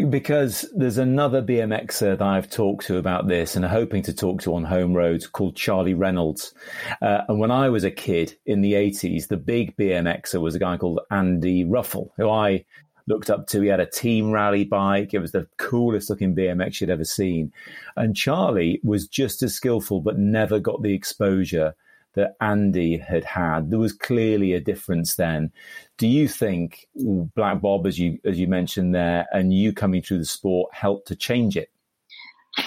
because 0.08 0.66
there's 0.76 0.98
another 0.98 1.42
BMXer 1.42 2.18
that 2.18 2.22
I've 2.22 2.50
talked 2.50 2.86
to 2.86 2.98
about 2.98 3.28
this 3.28 3.56
and 3.56 3.66
hoping 3.66 4.04
to 4.04 4.14
talk 4.14 4.42
to 4.44 4.56
on 4.56 4.64
home 4.64 4.94
roads 4.94 5.28
called 5.28 5.56
Charlie 5.56 5.94
Reynolds. 5.94 6.54
Uh, 7.02 7.22
and 7.28 7.40
when 7.40 7.52
I 7.52 7.70
was 7.70 7.84
a 7.84 7.92
kid 7.92 8.36
in 8.46 8.62
the 8.62 8.74
80s, 8.74 9.28
the 9.28 9.38
big 9.38 9.76
BMXer 9.78 10.42
was 10.42 10.56
a 10.56 10.60
guy 10.60 10.78
called 10.78 11.02
Andy 11.12 11.66
Ruffell, 11.66 12.12
who 12.18 12.30
I 12.30 12.66
looked 13.08 13.30
up 13.30 13.48
to. 13.48 13.62
He 13.62 13.68
had 13.68 13.80
a 13.80 13.86
team 13.86 14.32
Raleigh 14.32 14.66
bike. 14.66 15.14
It 15.14 15.20
was 15.20 15.32
the 15.32 15.48
coolest 15.58 16.10
looking 16.10 16.36
BMX 16.36 16.80
you'd 16.80 16.90
ever 16.90 17.06
seen. 17.06 17.52
And 17.96 18.16
Charlie 18.16 18.80
was 18.84 19.08
just 19.08 19.44
as 19.44 19.54
skillful, 19.54 20.02
but 20.02 20.18
never 20.18 20.60
got 20.60 20.82
the 20.82 20.94
exposure 20.94 21.76
that 22.16 22.36
Andy 22.42 22.98
had 22.98 23.24
had. 23.24 23.70
There 23.70 23.80
was 23.80 23.94
clearly 23.94 24.54
a 24.54 24.60
difference 24.60 25.16
then. 25.16 25.52
Do 25.98 26.08
you 26.08 26.28
think 26.28 26.88
Black 26.96 27.62
Bob, 27.62 27.86
as 27.86 28.00
you 28.00 28.20
as 28.26 28.40
you 28.40 28.48
mentioned 28.48 28.96
there, 28.96 29.28
and 29.32 29.54
you 29.54 29.74
coming 29.74 30.02
through 30.02 30.20
the 30.20 30.26
sport 30.26 30.74
helped 30.74 31.08
to 31.10 31.16
change 31.16 31.56
it? 31.56 31.70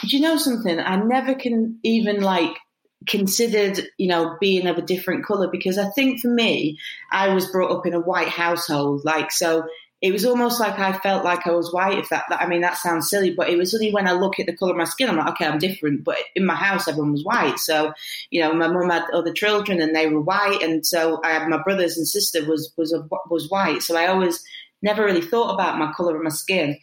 Do 0.03 0.17
you 0.17 0.23
know 0.23 0.37
something? 0.37 0.79
I 0.79 0.97
never 0.97 1.35
can 1.35 1.79
even 1.83 2.21
like 2.21 2.57
considered, 3.09 3.81
you 3.99 4.09
know, 4.09 4.37
being 4.41 4.67
of 4.67 4.79
a 4.79 4.83
different 4.83 5.25
color 5.25 5.49
because 5.51 5.79
I 5.79 5.89
think 5.91 6.21
for 6.21 6.29
me, 6.29 6.79
I 7.11 7.35
was 7.35 7.51
brought 7.51 7.77
up 7.77 7.87
in 7.87 7.95
a 7.95 8.01
white 8.01 8.29
household. 8.29 9.03
Like, 9.05 9.33
so 9.33 9.65
it 10.03 10.13
was 10.13 10.27
almost 10.27 10.59
like 10.59 10.81
I 10.81 10.93
felt 10.99 11.25
like 11.25 11.47
I 11.47 11.53
was 11.53 11.73
white. 11.73 11.97
If 11.97 12.09
that, 12.09 12.25
that, 12.29 12.43
I 12.43 12.49
mean, 12.49 12.61
that 12.63 12.77
sounds 12.77 13.09
silly, 13.09 13.31
but 13.31 13.49
it 13.49 13.57
was 13.57 13.73
only 13.73 13.93
when 13.93 14.09
I 14.09 14.13
look 14.13 14.41
at 14.41 14.47
the 14.47 14.57
color 14.57 14.73
of 14.73 14.77
my 14.77 14.83
skin, 14.85 15.09
I'm 15.09 15.17
like, 15.17 15.29
okay, 15.31 15.47
I'm 15.47 15.61
different. 15.61 16.03
But 16.03 16.17
in 16.35 16.45
my 16.45 16.57
house, 16.57 16.89
everyone 16.89 17.13
was 17.13 17.25
white. 17.25 17.61
So, 17.61 17.93
you 18.31 18.41
know, 18.43 18.53
my 18.53 18.67
mum 18.67 18.91
had 18.91 19.05
other 19.15 19.33
children 19.33 19.81
and 19.81 19.95
they 19.95 20.09
were 20.09 20.21
white, 20.21 20.61
and 20.61 20.85
so 20.85 21.21
I 21.23 21.31
had 21.31 21.49
my 21.49 21.63
brothers 21.63 21.97
and 21.97 22.07
sister 22.07 22.45
was 22.45 22.73
was 22.77 22.93
a, 22.93 23.07
was 23.31 23.49
white. 23.49 23.83
So 23.83 23.97
I 23.97 24.09
always 24.09 24.43
never 24.83 25.05
really 25.05 25.21
thought 25.21 25.55
about 25.55 25.79
my 25.79 25.93
color 25.93 26.17
of 26.17 26.23
my 26.23 26.31
skin. 26.31 26.79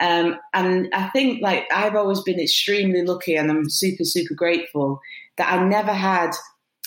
Um, 0.00 0.36
and 0.52 0.88
I 0.92 1.08
think 1.10 1.40
like 1.40 1.64
I've 1.72 1.94
always 1.94 2.22
been 2.22 2.40
extremely 2.40 3.02
lucky, 3.02 3.36
and 3.36 3.52
I'm 3.52 3.70
super 3.70 4.04
super 4.04 4.34
grateful 4.34 5.00
that 5.36 5.52
I 5.52 5.64
never 5.64 5.92
had 5.92 6.32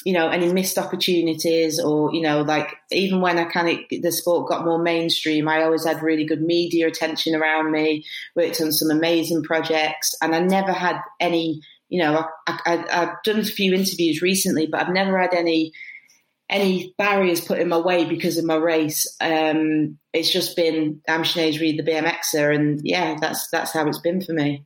you 0.05 0.13
know, 0.13 0.29
any 0.29 0.51
missed 0.51 0.77
opportunities 0.77 1.79
or, 1.79 2.13
you 2.13 2.21
know, 2.21 2.41
like 2.41 2.75
even 2.91 3.21
when 3.21 3.37
I 3.37 3.45
kind 3.45 3.69
of, 3.69 4.01
the 4.01 4.11
sport 4.11 4.49
got 4.49 4.65
more 4.65 4.81
mainstream, 4.81 5.47
I 5.47 5.63
always 5.63 5.85
had 5.85 6.01
really 6.01 6.25
good 6.25 6.41
media 6.41 6.87
attention 6.87 7.35
around 7.35 7.71
me, 7.71 8.05
worked 8.35 8.61
on 8.61 8.71
some 8.71 8.89
amazing 8.89 9.43
projects 9.43 10.15
and 10.21 10.33
I 10.33 10.39
never 10.39 10.71
had 10.71 10.97
any, 11.19 11.61
you 11.89 12.01
know, 12.01 12.25
I, 12.47 12.85
have 12.89 13.17
done 13.23 13.39
a 13.39 13.43
few 13.43 13.73
interviews 13.73 14.21
recently, 14.21 14.67
but 14.67 14.81
I've 14.81 14.93
never 14.93 15.19
had 15.19 15.33
any, 15.33 15.71
any 16.49 16.93
barriers 16.97 17.41
put 17.41 17.59
in 17.59 17.69
my 17.69 17.77
way 17.77 18.05
because 18.05 18.37
of 18.37 18.45
my 18.45 18.55
race. 18.55 19.05
Um, 19.21 19.99
it's 20.13 20.31
just 20.31 20.55
been, 20.55 21.01
I'm 21.07 21.23
Shanaze 21.23 21.59
Reade, 21.59 21.77
the 21.77 21.89
BMXer. 21.89 22.53
And 22.55 22.81
yeah, 22.83 23.17
that's, 23.21 23.49
that's 23.49 23.71
how 23.71 23.87
it's 23.87 23.99
been 23.99 24.21
for 24.21 24.33
me 24.33 24.65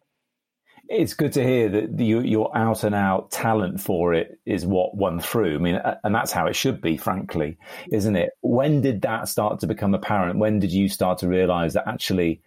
it's 0.89 1.13
good 1.13 1.33
to 1.33 1.43
hear 1.43 1.69
that 1.69 1.99
you, 1.99 2.21
your 2.21 2.55
out 2.55 2.83
and 2.83 2.95
out 2.95 3.31
talent 3.31 3.81
for 3.81 4.13
it 4.13 4.39
is 4.45 4.65
what 4.65 4.95
won 4.95 5.19
through. 5.19 5.55
I 5.55 5.57
mean, 5.57 5.81
and 6.03 6.13
that's 6.13 6.31
how 6.31 6.47
it 6.47 6.55
should 6.55 6.81
be, 6.81 6.97
frankly, 6.97 7.57
isn't 7.91 8.15
it? 8.15 8.31
When 8.41 8.81
did 8.81 9.01
that 9.01 9.27
start 9.27 9.59
to 9.61 9.67
become 9.67 9.93
apparent? 9.93 10.39
When 10.39 10.59
did 10.59 10.71
you 10.71 10.89
start 10.89 11.19
to 11.19 11.27
realize 11.27 11.73
that 11.73 11.87
actually 11.87 12.41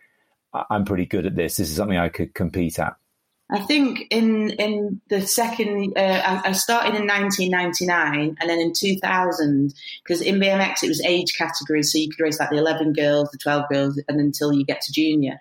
I'm 0.53 0.85
pretty 0.85 1.07
good 1.07 1.27
at 1.27 1.37
this? 1.37 1.57
This 1.57 1.71
is 1.71 1.77
something 1.77 1.99
I 1.99 2.09
could 2.09 2.35
compete 2.35 2.79
at. 2.79 2.97
I 3.51 3.61
think 3.61 4.07
in 4.11 4.51
in 4.51 5.01
the 5.09 5.23
second, 5.23 5.97
uh, 5.97 6.43
I 6.45 6.53
started 6.53 6.95
in 6.95 7.07
1999, 7.07 8.37
and 8.39 8.51
then 8.51 8.61
in 8.61 8.75
2000, 8.75 9.75
because 10.05 10.21
in 10.21 10.39
BMX 10.39 10.83
it 10.83 10.89
was 10.89 11.03
age 11.03 11.35
categories, 11.39 11.91
so 11.91 11.99
you 11.99 12.11
could 12.11 12.23
race 12.23 12.39
like 12.39 12.51
the 12.51 12.59
11 12.59 12.93
girls, 12.93 13.31
the 13.31 13.39
12 13.39 13.65
girls, 13.71 14.03
and 14.07 14.21
until 14.21 14.53
you 14.53 14.67
get 14.67 14.83
to 14.83 14.93
junior 14.93 15.41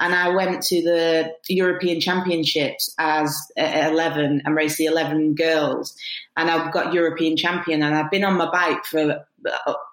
and 0.00 0.14
I 0.14 0.30
went 0.30 0.62
to 0.62 0.82
the 0.82 1.32
European 1.48 2.00
Championships 2.00 2.92
as 2.98 3.36
11 3.56 4.42
and 4.44 4.56
raced 4.56 4.78
the 4.78 4.86
11 4.86 5.34
girls, 5.34 5.96
and 6.36 6.50
I 6.50 6.70
got 6.70 6.92
European 6.92 7.36
champion. 7.36 7.82
And 7.82 7.94
I've 7.94 8.10
been 8.10 8.24
on 8.24 8.36
my 8.36 8.50
bike 8.50 8.84
for, 8.84 9.24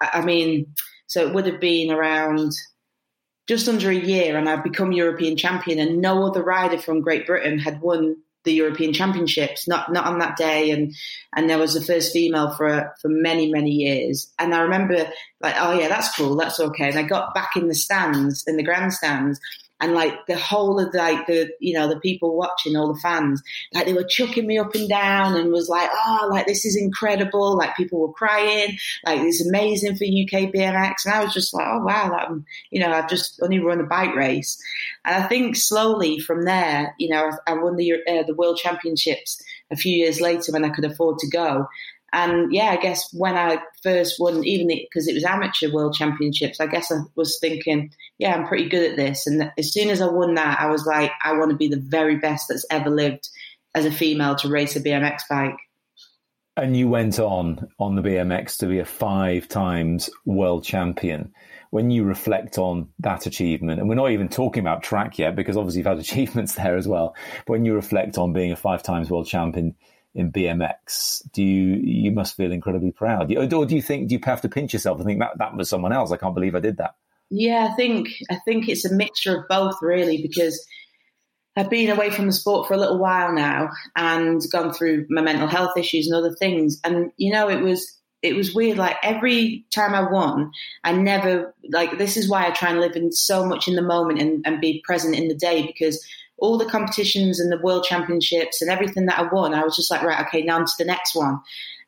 I 0.00 0.22
mean, 0.22 0.74
so 1.06 1.26
it 1.26 1.34
would 1.34 1.46
have 1.46 1.60
been 1.60 1.90
around 1.90 2.52
just 3.46 3.68
under 3.68 3.90
a 3.90 3.94
year, 3.94 4.36
and 4.36 4.48
I've 4.48 4.64
become 4.64 4.92
European 4.92 5.36
champion. 5.36 5.78
And 5.78 6.00
no 6.00 6.26
other 6.26 6.42
rider 6.42 6.78
from 6.78 7.00
Great 7.00 7.26
Britain 7.26 7.58
had 7.58 7.80
won 7.80 8.16
the 8.44 8.52
European 8.52 8.92
Championships, 8.92 9.68
not 9.68 9.92
not 9.92 10.06
on 10.06 10.18
that 10.18 10.36
day, 10.36 10.70
and 10.70 10.94
and 11.34 11.48
there 11.48 11.58
was 11.58 11.74
the 11.74 11.80
first 11.80 12.12
female 12.12 12.50
for 12.50 12.92
for 13.00 13.08
many 13.08 13.52
many 13.52 13.70
years. 13.70 14.32
And 14.38 14.54
I 14.54 14.62
remember 14.62 15.08
like, 15.40 15.54
oh 15.58 15.78
yeah, 15.78 15.88
that's 15.88 16.14
cool, 16.16 16.36
that's 16.36 16.58
okay. 16.58 16.88
And 16.88 16.98
I 16.98 17.02
got 17.02 17.34
back 17.34 17.50
in 17.56 17.68
the 17.68 17.74
stands 17.74 18.44
in 18.46 18.56
the 18.56 18.62
grandstands, 18.64 19.38
and 19.82 19.92
like 19.92 20.26
the 20.26 20.38
whole 20.38 20.78
of 20.80 20.94
like 20.94 21.26
the 21.26 21.50
you 21.58 21.74
know 21.74 21.88
the 21.88 22.00
people 22.00 22.36
watching 22.36 22.76
all 22.76 22.92
the 22.92 23.00
fans 23.00 23.42
like 23.74 23.84
they 23.84 23.92
were 23.92 24.04
chucking 24.04 24.46
me 24.46 24.56
up 24.56 24.74
and 24.74 24.88
down 24.88 25.36
and 25.36 25.52
was 25.52 25.68
like 25.68 25.90
oh 25.92 26.28
like 26.30 26.46
this 26.46 26.64
is 26.64 26.76
incredible 26.76 27.56
like 27.58 27.76
people 27.76 28.00
were 28.00 28.12
crying 28.12 28.78
like 29.04 29.20
it's 29.20 29.46
amazing 29.46 29.96
for 29.96 30.04
UK 30.04 30.52
BMX 30.54 31.04
and 31.04 31.14
I 31.14 31.24
was 31.24 31.34
just 31.34 31.52
like 31.52 31.66
oh 31.68 31.80
wow 31.84 32.16
I'm 32.16 32.46
you 32.70 32.80
know 32.80 32.92
I've 32.92 33.10
just 33.10 33.40
only 33.42 33.58
run 33.58 33.80
a 33.80 33.84
bike 33.84 34.14
race. 34.14 34.62
And 35.04 35.22
I 35.22 35.26
think 35.26 35.56
slowly 35.56 36.20
from 36.20 36.44
there 36.44 36.94
you 36.98 37.08
know 37.08 37.32
I 37.46 37.54
won 37.54 37.76
the 37.76 37.92
uh, 37.92 38.22
the 38.22 38.34
world 38.34 38.58
championships 38.58 39.42
a 39.70 39.76
few 39.76 39.96
years 39.96 40.20
later 40.20 40.52
when 40.52 40.64
I 40.64 40.70
could 40.70 40.84
afford 40.84 41.18
to 41.18 41.28
go 41.28 41.66
and 42.12 42.52
yeah, 42.52 42.66
I 42.66 42.76
guess 42.76 43.08
when 43.12 43.36
I 43.36 43.58
first 43.82 44.16
won, 44.20 44.44
even 44.44 44.68
because 44.68 45.08
it 45.08 45.14
was 45.14 45.24
amateur 45.24 45.72
world 45.72 45.94
championships, 45.94 46.60
I 46.60 46.66
guess 46.66 46.92
I 46.92 46.98
was 47.14 47.38
thinking, 47.40 47.90
yeah, 48.18 48.34
I'm 48.34 48.46
pretty 48.46 48.68
good 48.68 48.90
at 48.90 48.96
this. 48.96 49.26
And 49.26 49.50
as 49.56 49.72
soon 49.72 49.88
as 49.88 50.02
I 50.02 50.08
won 50.08 50.34
that, 50.34 50.60
I 50.60 50.66
was 50.66 50.84
like, 50.84 51.10
I 51.24 51.32
want 51.32 51.50
to 51.52 51.56
be 51.56 51.68
the 51.68 51.80
very 51.80 52.16
best 52.16 52.48
that's 52.48 52.66
ever 52.70 52.90
lived 52.90 53.30
as 53.74 53.86
a 53.86 53.92
female 53.92 54.36
to 54.36 54.48
race 54.48 54.76
a 54.76 54.80
BMX 54.80 55.22
bike. 55.30 55.56
And 56.54 56.76
you 56.76 56.86
went 56.86 57.18
on 57.18 57.68
on 57.78 57.96
the 57.96 58.02
BMX 58.02 58.58
to 58.58 58.66
be 58.66 58.78
a 58.78 58.84
five 58.84 59.48
times 59.48 60.10
world 60.26 60.64
champion. 60.64 61.32
When 61.70 61.90
you 61.90 62.04
reflect 62.04 62.58
on 62.58 62.90
that 62.98 63.24
achievement, 63.24 63.80
and 63.80 63.88
we're 63.88 63.94
not 63.94 64.10
even 64.10 64.28
talking 64.28 64.60
about 64.60 64.82
track 64.82 65.18
yet, 65.18 65.34
because 65.34 65.56
obviously 65.56 65.78
you've 65.78 65.86
had 65.86 65.98
achievements 65.98 66.56
there 66.56 66.76
as 66.76 66.86
well. 66.86 67.16
But 67.46 67.52
when 67.52 67.64
you 67.64 67.72
reflect 67.72 68.18
on 68.18 68.34
being 68.34 68.52
a 68.52 68.56
five 68.56 68.82
times 68.82 69.08
world 69.08 69.26
champion, 69.26 69.76
in 70.14 70.30
BMX, 70.30 71.22
do 71.32 71.42
you 71.42 71.80
you 71.82 72.10
must 72.10 72.36
feel 72.36 72.52
incredibly 72.52 72.90
proud? 72.90 73.34
Or 73.34 73.46
do 73.46 73.74
you 73.74 73.82
think 73.82 74.08
do 74.08 74.14
you 74.14 74.20
have 74.24 74.42
to 74.42 74.48
pinch 74.48 74.72
yourself 74.72 74.98
and 74.98 75.06
think 75.06 75.20
that 75.20 75.38
that 75.38 75.56
was 75.56 75.68
someone 75.68 75.92
else? 75.92 76.12
I 76.12 76.16
can't 76.16 76.34
believe 76.34 76.54
I 76.54 76.60
did 76.60 76.76
that. 76.78 76.96
Yeah, 77.30 77.68
I 77.70 77.74
think 77.74 78.08
I 78.30 78.36
think 78.44 78.68
it's 78.68 78.84
a 78.84 78.94
mixture 78.94 79.36
of 79.36 79.48
both 79.48 79.76
really 79.80 80.20
because 80.20 80.66
I've 81.56 81.70
been 81.70 81.90
away 81.90 82.10
from 82.10 82.26
the 82.26 82.32
sport 82.32 82.66
for 82.66 82.74
a 82.74 82.78
little 82.78 82.98
while 82.98 83.32
now 83.32 83.70
and 83.94 84.40
gone 84.50 84.72
through 84.72 85.06
my 85.10 85.20
mental 85.20 85.48
health 85.48 85.76
issues 85.76 86.06
and 86.06 86.16
other 86.16 86.34
things. 86.34 86.80
And 86.84 87.10
you 87.16 87.32
know, 87.32 87.48
it 87.48 87.60
was 87.60 87.98
it 88.22 88.36
was 88.36 88.54
weird. 88.54 88.78
Like 88.78 88.96
every 89.02 89.64
time 89.74 89.94
I 89.94 90.10
won, 90.10 90.52
I 90.84 90.92
never 90.92 91.54
like 91.70 91.98
this 91.98 92.16
is 92.16 92.28
why 92.28 92.46
I 92.46 92.50
try 92.50 92.70
and 92.70 92.80
live 92.80 92.96
in 92.96 93.12
so 93.12 93.44
much 93.44 93.68
in 93.68 93.74
the 93.74 93.82
moment 93.82 94.20
and, 94.20 94.46
and 94.46 94.60
be 94.60 94.82
present 94.84 95.16
in 95.16 95.28
the 95.28 95.34
day 95.34 95.66
because 95.66 96.06
all 96.42 96.58
the 96.58 96.66
competitions 96.66 97.38
and 97.38 97.52
the 97.52 97.60
world 97.62 97.84
championships 97.84 98.60
and 98.60 98.70
everything 98.70 99.06
that 99.06 99.18
I 99.18 99.32
won, 99.32 99.54
I 99.54 99.62
was 99.62 99.76
just 99.76 99.92
like, 99.92 100.02
right, 100.02 100.26
okay, 100.26 100.42
now 100.42 100.56
on 100.56 100.66
to 100.66 100.72
the 100.76 100.84
next 100.84 101.14
one. 101.14 101.40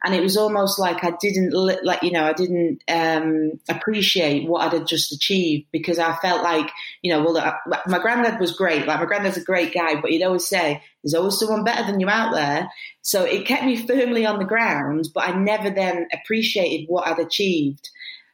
And 0.05 0.15
it 0.15 0.23
was 0.23 0.37
almost 0.37 0.79
like 0.79 1.03
I 1.03 1.13
didn't, 1.21 1.53
like, 1.83 2.03
you 2.03 2.13
know, 2.13 2.25
I 2.25 2.35
didn't 2.35 2.85
um, 2.89 3.53
appreciate 3.69 4.47
what 4.47 4.61
I 4.61 4.77
had 4.77 4.87
just 4.87 5.13
achieved 5.13 5.67
because 5.73 5.99
I 5.99 6.15
felt 6.17 6.43
like, 6.45 6.71
you 7.03 7.13
know, 7.13 7.25
well, 7.25 7.37
uh, 7.39 7.55
my 7.89 7.99
granddad 7.99 8.39
was 8.39 8.53
great. 8.53 8.87
Like, 8.87 9.01
my 9.01 9.07
granddad's 9.07 9.39
a 9.39 9.45
great 9.45 9.75
guy, 9.75 10.01
but 10.01 10.11
he'd 10.11 10.23
always 10.23 10.47
say, 10.47 10.83
there's 11.03 11.15
always 11.15 11.39
someone 11.39 11.65
better 11.65 11.91
than 11.91 12.01
you 12.01 12.09
out 12.09 12.33
there. 12.33 12.69
So 13.03 13.25
it 13.25 13.47
kept 13.47 13.65
me 13.65 13.77
firmly 13.77 14.25
on 14.25 14.39
the 14.39 14.45
ground, 14.45 15.09
but 15.15 15.27
I 15.27 15.37
never 15.37 15.71
then 15.71 16.07
appreciated 16.13 16.87
what 16.87 17.09
I'd 17.09 17.19
achieved. 17.19 17.89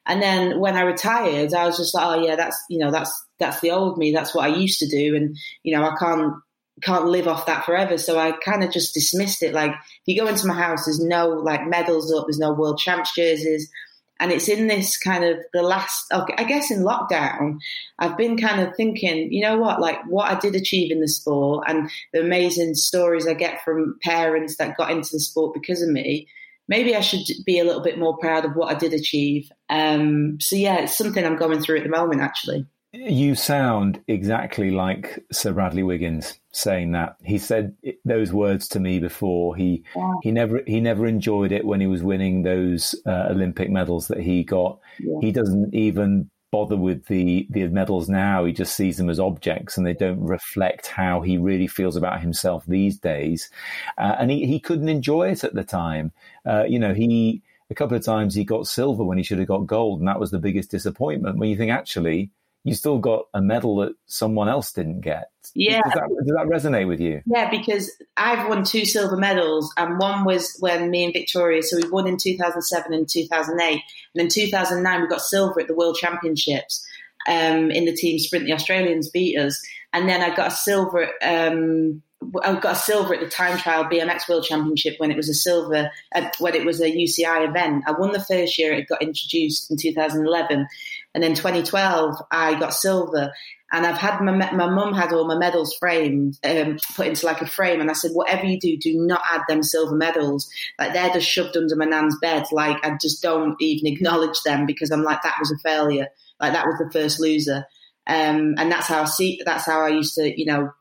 And 0.07 0.21
then 0.21 0.59
when 0.59 0.77
I 0.77 0.83
retired, 0.83 1.55
I 1.55 1.67
was 1.67 1.79
just 1.79 1.95
like, 1.95 2.05
oh 2.07 2.23
yeah, 2.23 2.37
that's 2.37 2.59
you 2.69 2.79
know 2.79 2.91
that's 2.91 3.13
that's 3.41 3.61
the 3.61 3.73
old 3.73 3.99
me. 3.99 4.13
That's 4.13 4.35
what 4.35 4.45
I 4.45 4.55
used 4.55 4.79
to 4.81 4.89
do, 4.89 5.17
and 5.17 5.37
you 5.63 5.77
know 5.77 5.85
I 5.85 5.97
can't 5.99 6.35
can't 6.83 7.07
live 7.07 7.29
off 7.29 7.47
that 7.47 7.65
forever. 7.65 7.99
So 7.99 8.19
I 8.19 8.33
kind 8.33 8.65
of 8.65 8.73
just 8.73 8.95
dismissed 8.95 9.43
it. 9.43 9.53
Like 9.55 9.73
if 9.73 10.03
you 10.07 10.21
go 10.21 10.29
into 10.29 10.47
my 10.47 10.55
house, 10.55 10.87
there's 10.87 11.05
no 11.05 11.29
like 11.29 11.67
medals 11.67 12.13
up, 12.13 12.27
there's 12.27 12.39
no 12.39 12.53
world 12.53 12.79
champs 12.79 13.15
jerseys. 13.15 13.71
And 14.19 14.31
it's 14.31 14.49
in 14.49 14.67
this 14.67 14.99
kind 14.99 15.25
of 15.25 15.39
the 15.55 15.63
last, 15.63 16.13
okay, 16.13 16.35
I 16.37 16.45
guess 16.45 16.71
in 16.71 16.81
lockdown, 16.81 17.59
I've 17.99 18.19
been 18.19 18.37
kind 18.37 18.61
of 18.61 18.77
thinking, 18.77 19.33
you 19.33 19.43
know 19.43 19.57
what, 19.59 19.81
like 19.81 19.99
what 20.07 20.31
I 20.31 20.39
did 20.39 20.55
achieve 20.55 20.93
in 20.93 21.01
the 21.01 21.09
sport 21.09 21.65
and 21.67 21.91
the 22.13 22.21
amazing 22.21 22.75
stories 22.75 23.27
I 23.27 23.33
get 23.33 23.65
from 23.65 23.99
parents 24.03 24.57
that 24.57 24.77
got 24.77 24.91
into 24.91 25.09
the 25.13 25.21
sport 25.21 25.55
because 25.55 25.83
of 25.83 25.89
me 25.89 26.29
maybe 26.71 26.95
I 26.95 27.01
should 27.01 27.27
be 27.45 27.59
a 27.59 27.65
little 27.65 27.83
bit 27.83 27.99
more 27.99 28.17
proud 28.17 28.45
of 28.47 28.55
what 28.55 28.75
I 28.75 28.79
did 28.79 28.95
achieve. 28.95 29.51
Um, 29.69 30.39
so 30.41 30.55
yeah, 30.55 30.85
it's 30.85 30.97
something 30.97 31.27
I'm 31.27 31.37
going 31.37 31.61
through 31.61 31.79
at 31.79 31.83
the 31.83 31.91
moment, 31.91 32.23
actually. 32.23 32.65
You 32.93 33.37
sound 33.37 34.03
exactly 34.09 34.73
like 34.73 35.25
Sir 35.31 35.53
Bradley 35.53 35.85
Wiggins 35.85 36.41
saying 36.51 36.91
that. 36.93 37.17
He 37.23 37.39
said 37.39 37.77
those 38.05 38.33
words 38.33 38.67
to 38.69 38.81
me 38.81 38.99
before. 38.99 39.55
He 39.55 39.85
yeah. 39.95 40.15
he 40.23 40.33
never 40.33 40.63
he 40.67 40.81
never 40.81 41.07
enjoyed 41.07 41.53
it 41.53 41.65
when 41.65 41.81
he 41.81 41.87
was 41.87 42.03
winning 42.03 42.43
those 42.43 42.97
uh, 43.07 43.29
Olympic 43.31 43.71
medals 43.71 44.09
that 44.09 44.21
he 44.21 44.43
got. 44.43 44.81
Yeah. 44.99 45.19
He 45.21 45.31
doesn't 45.31 45.73
even 45.73 46.31
bother 46.51 46.77
with 46.77 47.07
the 47.07 47.47
the 47.51 47.69
medals 47.69 48.09
now. 48.09 48.45
He 48.45 48.53
just 48.53 48.75
sees 48.75 48.97
them 48.97 49.09
as 49.09 49.21
objects, 49.21 49.77
and 49.77 49.87
they 49.87 49.95
don't 49.95 50.21
reflect 50.21 50.89
how 50.89 51.21
he 51.21 51.39
really 51.39 51.69
feels 51.69 51.95
about 51.95 52.21
himself 52.21 52.65
these 52.67 52.99
days. 52.99 53.51
Uh, 53.99 54.17
and 54.19 54.33
he, 54.33 54.47
he 54.47 54.59
couldn't 54.59 54.89
enjoy 54.89 55.31
it 55.31 55.45
at 55.45 55.55
the 55.55 55.63
time. 55.63 56.11
Uh, 56.45 56.65
you 56.65 56.81
know, 56.81 56.93
he 56.93 57.41
a 57.71 57.75
couple 57.75 57.97
of 57.97 58.05
times 58.05 58.35
he 58.35 58.43
got 58.43 58.67
silver 58.67 59.05
when 59.05 59.17
he 59.17 59.23
should 59.23 59.39
have 59.39 59.47
got 59.47 59.69
gold, 59.69 60.01
and 60.01 60.09
that 60.09 60.19
was 60.19 60.33
the 60.33 60.41
biggest 60.41 60.73
disappointment. 60.73 61.39
When 61.39 61.49
you 61.49 61.57
think 61.57 61.71
actually 61.71 62.31
you 62.65 62.75
still 62.75 62.99
got 62.99 63.27
a 63.33 63.41
medal 63.41 63.77
that 63.77 63.93
someone 64.07 64.49
else 64.49 64.73
didn't 64.73 65.01
get. 65.01 65.31
Yeah. 65.55 65.81
Does 65.83 65.93
that, 65.95 66.09
does 66.27 66.37
that, 66.37 66.47
resonate 66.47 66.87
with 66.87 67.01
you? 67.01 67.23
Yeah, 67.27 67.51
because 67.51 67.91
I've 68.17 68.49
won 68.49 68.65
two 68.65 68.85
silver 68.85 69.17
medals, 69.17 69.73
and 69.77 69.99
one 69.99 70.25
was 70.25 70.57
when 70.61 70.91
me 70.91 71.05
and 71.05 71.13
Victoria, 71.13 71.63
so 71.63 71.79
we 71.79 71.89
won 71.89 72.07
in 72.07 72.19
2007 72.19 72.93
and 72.93 73.09
2008. 73.09 73.83
And 74.15 74.23
in 74.23 74.29
2009, 74.29 75.01
we 75.01 75.09
got 75.09 75.23
silver 75.23 75.61
at 75.61 75.69
the 75.69 75.75
World 75.75 75.97
Championships 75.97 76.87
um, 77.29 77.71
in 77.71 77.87
the 77.87 77.95
team 77.95 78.19
sprint. 78.19 78.45
The 78.45 78.53
Australians 78.53 79.09
beat 79.09 79.39
us. 79.39 79.61
And 79.93 80.09
then 80.09 80.23
I 80.23 80.35
got 80.35 80.53
a 80.53 80.57
silver 80.57 81.09
um, 81.23 82.03
I 82.43 82.55
got 82.61 82.77
a 82.77 82.79
silver 82.79 83.15
at 83.15 83.21
the 83.21 83.29
time 83.29 83.57
trial 83.57 83.85
BMX 83.85 84.29
World 84.29 84.45
Championship 84.45 84.97
when 84.99 85.11
it 85.11 85.17
was 85.17 85.29
a 85.29 85.35
silver, 85.35 85.91
uh, 86.15 86.29
when 86.39 86.55
it 86.55 86.67
was 86.67 86.81
a 86.81 86.91
UCI 86.91 87.49
event. 87.49 87.85
I 87.87 87.93
won 87.93 88.13
the 88.13 88.23
first 88.23 88.59
year 88.59 88.73
it 88.73 88.89
got 88.89 89.03
introduced 89.03 89.71
in 89.71 89.77
2011. 89.79 90.69
And 91.15 91.23
then 91.23 91.35
2012, 91.35 92.17
I 92.31 92.59
got 92.59 92.75
silver. 92.75 93.33
And 93.73 93.87
I've 93.87 93.99
had 93.99 94.21
my 94.21 94.33
my 94.33 94.69
mum 94.69 94.95
had 94.95 95.13
all 95.13 95.27
my 95.27 95.39
medals 95.39 95.77
framed, 95.79 96.39
um, 96.45 96.79
put 96.97 97.07
into 97.07 97.27
like 97.27 97.41
a 97.41 97.47
frame. 97.47 97.81
And 97.81 97.91
I 97.91 97.95
said, 97.95 98.13
whatever 98.13 98.45
you 98.45 98.59
do, 98.59 98.77
do 98.77 98.95
not 98.97 99.23
add 99.33 99.43
them 99.49 99.63
silver 99.63 99.95
medals. 99.95 100.51
Like 100.79 100.93
they're 100.93 101.11
just 101.11 101.29
shoved 101.29 101.57
under 101.57 101.77
my 101.77 101.85
nan's 101.85 102.19
bed. 102.21 102.47
Like 102.53 102.85
I 102.85 102.97
just 103.01 103.23
don't 103.23 103.55
even 103.61 103.93
acknowledge 103.93 104.41
them 104.45 104.67
because 104.67 104.91
I'm 104.91 105.05
like 105.05 105.23
that 105.23 105.37
was 105.39 105.53
a 105.53 105.59
failure. 105.59 106.09
Like 106.41 106.53
that 106.53 106.67
was 106.67 106.79
the 106.79 106.91
first 106.93 107.21
loser. 107.21 107.65
Um, 108.07 108.55
and 108.59 108.73
that's 108.73 108.87
how 108.87 109.03
I 109.03 109.05
see. 109.05 109.41
That's 109.45 109.67
how 109.67 109.83
I 109.83 109.89
used 109.89 110.15
to, 110.17 110.33
you 110.37 110.47
know, 110.47 110.73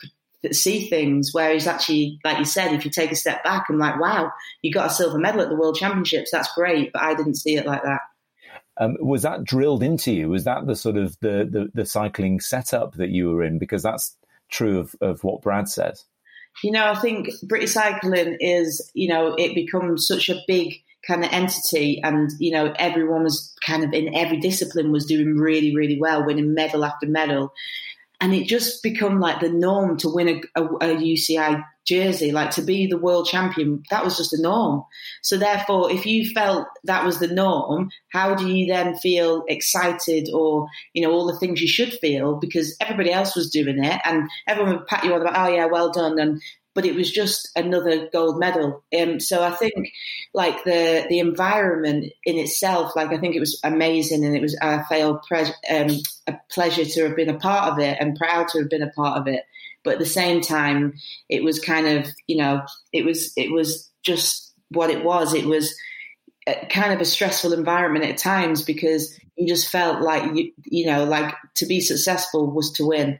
see 0.52 0.90
things. 0.90 1.30
Whereas 1.32 1.68
actually, 1.68 2.20
like 2.24 2.40
you 2.40 2.46
said, 2.46 2.74
if 2.74 2.86
you 2.86 2.92
take 2.92 3.12
a 3.12 3.16
step 3.16 3.44
back, 3.44 3.66
I'm 3.70 3.78
like, 3.78 4.00
wow, 4.00 4.32
you 4.62 4.72
got 4.72 4.88
a 4.88 4.94
silver 4.94 5.20
medal 5.20 5.42
at 5.42 5.50
the 5.50 5.56
World 5.56 5.76
Championships. 5.76 6.32
That's 6.32 6.54
great, 6.54 6.92
but 6.94 7.02
I 7.02 7.14
didn't 7.14 7.36
see 7.36 7.56
it 7.56 7.66
like 7.66 7.84
that. 7.84 8.00
Um, 8.80 8.96
was 9.00 9.24
that 9.24 9.44
drilled 9.44 9.84
into 9.84 10.12
you? 10.12 10.30
Was 10.30 10.46
that 10.46 10.66
the 10.66 10.76
sort 10.76 10.98
of 10.98 11.20
the, 11.20 11.48
the, 11.50 11.70
the 11.74 11.86
cycling 11.86 12.40
setup 12.40 12.96
that 12.96 13.10
you 13.10 13.30
were 13.30 13.44
in? 13.44 13.60
Because 13.60 13.84
that's 13.84 14.16
true 14.50 14.80
of, 14.80 14.96
of 15.02 15.24
what 15.24 15.42
Brad 15.42 15.68
says. 15.68 16.06
You 16.64 16.72
know, 16.72 16.86
I 16.86 16.96
think 16.96 17.30
British 17.44 17.74
cycling 17.74 18.38
is, 18.40 18.90
you 18.94 19.10
know, 19.10 19.36
it 19.38 19.54
becomes 19.54 20.08
such 20.08 20.30
a 20.30 20.42
big 20.48 20.74
kind 21.08 21.24
of 21.24 21.32
entity, 21.32 22.02
and 22.04 22.30
you 22.40 22.52
know, 22.52 22.74
everyone 22.78 23.24
was 23.24 23.56
kind 23.66 23.84
of 23.84 23.94
in 23.94 24.14
every 24.16 24.40
discipline 24.40 24.92
was 24.92 25.06
doing 25.06 25.38
really, 25.38 25.76
really 25.76 26.00
well, 26.00 26.26
winning 26.26 26.54
medal 26.54 26.84
after 26.84 27.08
medal 27.08 27.54
and 28.22 28.34
it 28.34 28.48
just 28.48 28.84
become 28.84 29.20
like 29.20 29.40
the 29.40 29.50
norm 29.50 29.98
to 29.98 30.10
win 30.10 30.28
a, 30.28 30.62
a, 30.62 30.66
a, 30.66 30.96
UCI 30.96 31.64
jersey, 31.86 32.32
like 32.32 32.52
to 32.52 32.62
be 32.62 32.86
the 32.86 32.98
world 32.98 33.28
champion. 33.28 33.82
That 33.90 34.04
was 34.04 34.18
just 34.18 34.34
a 34.34 34.42
norm. 34.42 34.84
So 35.22 35.38
therefore, 35.38 35.92
if 35.92 36.06
you 36.06 36.30
felt 36.30 36.68
that 36.84 37.06
was 37.06 37.20
the 37.20 37.28
norm, 37.28 37.90
how 38.12 38.36
do 38.36 38.48
you 38.48 38.68
then 38.68 38.98
feel 38.98 39.44
excited 39.48 40.30
or 40.34 40.68
you 40.94 41.02
know 41.02 41.12
all 41.12 41.28
the 41.28 41.40
things 41.40 41.62
you 41.62 41.68
should 41.68 41.94
feel 41.94 42.36
because 42.36 42.76
everybody 42.82 43.12
else 43.12 43.36
was 43.36 43.50
doing 43.50 43.84
it 43.84 44.02
and 44.04 44.30
everyone 44.48 44.78
would 44.78 44.88
pat 44.88 45.04
you 45.04 45.14
on 45.14 45.20
the 45.20 45.26
back, 45.26 45.36
oh 45.38 45.54
yeah, 45.54 45.66
well 45.66 45.92
done, 45.92 46.20
and 46.20 46.42
but 46.74 46.86
it 46.86 46.96
was 46.96 47.12
just 47.12 47.50
another 47.56 48.10
gold 48.12 48.40
medal. 48.40 48.84
Um, 48.98 49.20
so 49.20 49.44
I 49.44 49.52
think 49.52 49.74
like 50.34 50.64
the 50.64 51.06
the 51.10 51.20
environment 51.20 52.12
in 52.26 52.38
itself, 52.38 52.96
like 52.96 53.10
I 53.10 53.18
think 53.18 53.36
it 53.36 53.40
was 53.40 53.60
amazing, 53.64 54.24
and 54.24 54.36
it 54.36 54.42
was 54.42 54.58
I 54.62 54.84
felt 54.84 55.26
pre- 55.28 55.46
um, 55.70 55.90
a 56.28 56.36
pleasure 56.52 56.86
to 56.86 57.08
have 57.08 57.16
been 57.16 57.30
a 57.30 57.40
part 57.40 57.72
of 57.72 57.80
it 57.80 57.98
and 58.00 58.16
proud 58.16 58.48
to 58.50 58.60
have 58.60 58.70
been 58.70 58.84
a 58.84 58.92
part 58.92 59.20
of 59.20 59.28
it. 59.28 59.44
But 59.84 59.94
at 59.94 60.00
the 60.00 60.06
same 60.06 60.42
time, 60.42 60.94
it 61.30 61.44
was 61.44 61.60
kind 61.60 61.88
of 61.88 62.08
you 62.28 62.38
know 62.38 62.62
it 62.94 63.06
was 63.06 63.34
it 63.36 63.52
was 63.52 63.90
just 64.04 64.54
what 64.70 64.90
it 64.90 65.04
was. 65.04 65.34
It 65.34 65.46
was 65.46 65.76
kind 66.70 66.94
of 66.94 67.02
a 67.02 67.06
stressful 67.06 67.54
environment 67.54 68.06
at 68.06 68.18
times 68.18 68.64
because 68.64 69.20
you 69.36 69.48
just 69.48 69.70
felt 69.70 70.02
like 70.02 70.36
you 70.36 70.52
you 70.64 70.86
know 70.86 71.06
like 71.06 71.34
to 71.56 71.66
be 71.66 71.80
successful 71.80 72.52
was 72.52 72.72
to 72.74 72.86
win 72.86 73.20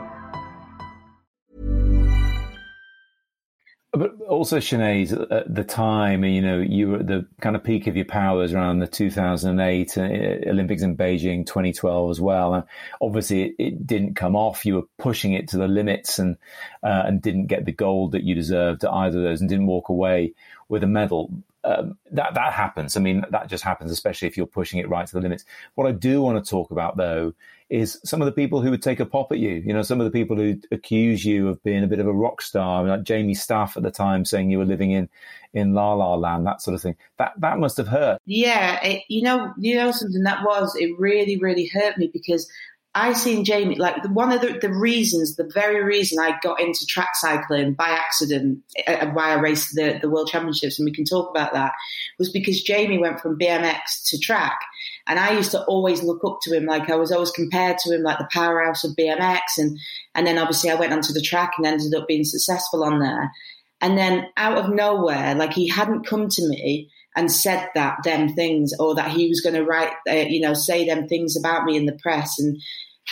But 3.93 4.21
also, 4.21 4.59
Shanaze, 4.59 5.11
at 5.31 5.53
the 5.53 5.65
time, 5.65 6.23
you 6.23 6.41
know, 6.41 6.59
you 6.59 6.87
were 6.87 6.99
at 6.99 7.07
the 7.07 7.27
kind 7.41 7.57
of 7.57 7.63
peak 7.63 7.87
of 7.87 7.97
your 7.97 8.05
powers 8.05 8.53
around 8.53 8.79
the 8.79 8.87
2008 8.87 9.97
uh, 9.97 10.01
Olympics 10.49 10.81
in 10.81 10.95
Beijing 10.95 11.45
2012 11.45 12.09
as 12.09 12.21
well. 12.21 12.53
And 12.53 12.63
obviously, 13.01 13.47
it, 13.47 13.55
it, 13.59 13.87
didn't 13.87 14.15
come 14.15 14.33
off. 14.33 14.65
You 14.65 14.75
were 14.75 14.87
pushing 14.97 15.33
it 15.33 15.49
to 15.49 15.57
the 15.57 15.67
limits 15.67 16.19
and 16.19 16.37
uh, 16.83 17.03
and 17.05 17.21
didn't 17.21 17.47
get 17.47 17.65
the 17.65 17.73
gold 17.73 18.13
that 18.13 18.23
you 18.23 18.33
deserved 18.33 18.85
at 18.85 18.91
either 18.91 19.17
of 19.17 19.23
those 19.25 19.41
and 19.41 19.49
didn't 19.49 19.67
walk 19.67 19.89
away 19.89 20.35
with 20.69 20.83
a 20.83 20.87
medal. 20.87 21.29
Um, 21.65 21.97
that 22.11 22.35
that 22.35 22.53
happens. 22.53 22.95
I 22.95 23.01
mean, 23.01 23.25
that 23.31 23.49
just 23.49 23.65
happens, 23.65 23.91
especially 23.91 24.29
if 24.29 24.37
you're 24.37 24.47
pushing 24.47 24.79
it 24.79 24.87
right 24.87 25.05
to 25.05 25.13
the 25.13 25.21
limits. 25.21 25.43
What 25.75 25.85
I 25.85 25.91
do 25.91 26.21
want 26.21 26.43
to 26.43 26.49
talk 26.49 26.71
about, 26.71 26.95
though, 26.95 27.33
is 27.71 28.01
some 28.03 28.21
of 28.21 28.25
the 28.25 28.33
people 28.33 28.61
who 28.61 28.69
would 28.69 28.81
take 28.81 28.99
a 28.99 29.05
pop 29.05 29.31
at 29.31 29.39
you. 29.39 29.51
You 29.65 29.73
know, 29.73 29.81
some 29.81 30.01
of 30.01 30.05
the 30.05 30.11
people 30.11 30.35
who 30.35 30.59
accuse 30.71 31.23
you 31.23 31.47
of 31.47 31.63
being 31.63 31.85
a 31.85 31.87
bit 31.87 31.99
of 31.99 32.05
a 32.05 32.11
rock 32.11 32.41
star, 32.41 32.83
like 32.83 33.03
Jamie 33.03 33.33
Staff 33.33 33.77
at 33.77 33.83
the 33.83 33.89
time, 33.89 34.25
saying 34.25 34.51
you 34.51 34.57
were 34.57 34.65
living 34.65 34.91
in 34.91 35.07
in 35.53 35.73
La 35.73 35.93
La 35.93 36.15
Land, 36.15 36.45
that 36.45 36.61
sort 36.61 36.75
of 36.75 36.81
thing. 36.81 36.97
That 37.17 37.31
that 37.37 37.59
must 37.59 37.77
have 37.77 37.87
hurt. 37.87 38.19
Yeah, 38.25 38.83
it, 38.83 39.03
you 39.07 39.21
know, 39.21 39.53
you 39.57 39.75
know 39.75 39.91
something 39.91 40.23
that 40.23 40.43
was 40.43 40.75
it 40.75 40.91
really 40.99 41.37
really 41.39 41.65
hurt 41.67 41.97
me 41.97 42.09
because 42.11 42.51
I 42.93 43.13
seen 43.13 43.45
Jamie 43.45 43.75
like 43.75 44.03
one 44.09 44.33
of 44.33 44.41
the, 44.41 44.59
the, 44.61 44.73
reasons, 44.73 45.37
the 45.37 45.49
very 45.53 45.81
reason 45.81 46.21
I 46.21 46.37
got 46.43 46.59
into 46.59 46.85
track 46.85 47.15
cycling 47.15 47.73
by 47.73 47.87
accident, 47.87 48.63
uh, 48.85 49.07
why 49.13 49.31
I 49.31 49.39
raced 49.39 49.75
the, 49.75 49.97
the 50.01 50.09
World 50.09 50.27
Championships, 50.27 50.77
and 50.77 50.85
we 50.85 50.91
can 50.91 51.05
talk 51.05 51.29
about 51.29 51.53
that, 51.53 51.71
was 52.19 52.29
because 52.31 52.61
Jamie 52.61 52.97
went 52.97 53.21
from 53.21 53.39
BMX 53.39 54.09
to 54.09 54.19
track, 54.19 54.59
and 55.07 55.17
I 55.19 55.31
used 55.31 55.51
to 55.51 55.63
always 55.63 56.03
look 56.03 56.21
up 56.25 56.39
to 56.41 56.55
him, 56.55 56.65
like 56.65 56.89
I 56.89 56.97
was 56.97 57.13
always 57.13 57.31
compared 57.31 57.77
to 57.79 57.95
him, 57.95 58.03
like 58.03 58.17
the 58.17 58.27
powerhouse 58.29 58.83
of 58.83 58.97
BMX, 58.97 59.39
and 59.57 59.79
and 60.13 60.27
then 60.27 60.37
obviously 60.37 60.69
I 60.69 60.75
went 60.75 60.91
onto 60.91 61.13
the 61.13 61.21
track 61.21 61.53
and 61.57 61.65
ended 61.65 61.95
up 61.95 62.09
being 62.09 62.25
successful 62.25 62.83
on 62.83 62.99
there, 62.99 63.31
and 63.79 63.97
then 63.97 64.27
out 64.35 64.57
of 64.57 64.69
nowhere, 64.69 65.33
like 65.35 65.53
he 65.53 65.69
hadn't 65.69 66.05
come 66.05 66.27
to 66.27 66.47
me 66.49 66.89
and 67.15 67.31
said 67.31 67.69
that 67.75 67.97
them 68.03 68.29
things 68.29 68.73
or 68.79 68.95
that 68.95 69.11
he 69.11 69.27
was 69.27 69.41
going 69.41 69.55
to 69.55 69.65
write, 69.65 69.91
uh, 70.09 70.13
you 70.13 70.39
know, 70.39 70.53
say 70.53 70.85
them 70.85 71.07
things 71.07 71.35
about 71.37 71.65
me 71.65 71.75
in 71.75 71.85
the 71.85 71.97
press. 72.01 72.39
And, 72.39 72.61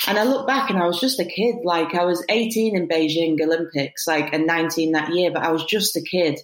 and 0.08 0.18
I 0.18 0.24
look 0.24 0.48
back 0.48 0.70
and 0.70 0.80
I 0.80 0.88
was 0.88 1.00
just 1.00 1.20
a 1.20 1.26
kid. 1.26 1.56
Like 1.64 1.94
I 1.96 2.06
was 2.06 2.24
18 2.30 2.78
in 2.78 2.88
Beijing 2.88 3.42
Olympics, 3.42 4.08
like, 4.08 4.34
and 4.34 4.46
19 4.48 4.94
that 4.94 5.14
year, 5.14 5.32
but 5.32 5.44
I 5.44 5.52
was 5.52 5.66
just 5.66 5.98
a 5.98 6.02
kid. 6.02 6.40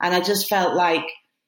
And 0.00 0.14
I 0.14 0.20
just 0.20 0.48
felt 0.48 0.74
like, 0.74 1.06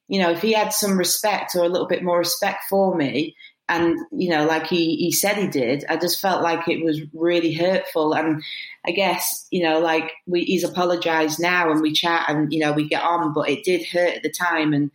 you 0.08 0.20
know, 0.20 0.30
if 0.30 0.42
he 0.42 0.52
had 0.52 0.72
some 0.72 0.98
respect 0.98 1.54
or 1.54 1.62
a 1.62 1.68
little 1.68 1.86
bit 1.86 2.02
more 2.02 2.18
respect 2.18 2.64
for 2.68 2.96
me, 2.96 3.36
and 3.70 3.96
you 4.10 4.28
know, 4.28 4.46
like 4.46 4.66
he 4.66 4.96
he 4.96 5.12
said 5.12 5.36
he 5.36 5.46
did. 5.46 5.84
I 5.88 5.96
just 5.96 6.20
felt 6.20 6.42
like 6.42 6.68
it 6.68 6.84
was 6.84 7.00
really 7.14 7.54
hurtful, 7.54 8.14
and 8.14 8.42
I 8.84 8.90
guess 8.90 9.46
you 9.50 9.62
know, 9.62 9.78
like 9.78 10.10
we 10.26 10.42
he's 10.42 10.64
apologized 10.64 11.40
now, 11.40 11.70
and 11.70 11.80
we 11.80 11.92
chat, 11.92 12.24
and 12.28 12.52
you 12.52 12.58
know, 12.58 12.72
we 12.72 12.88
get 12.88 13.04
on, 13.04 13.32
but 13.32 13.48
it 13.48 13.62
did 13.62 13.86
hurt 13.86 14.16
at 14.16 14.22
the 14.24 14.32
time, 14.32 14.72
and 14.72 14.90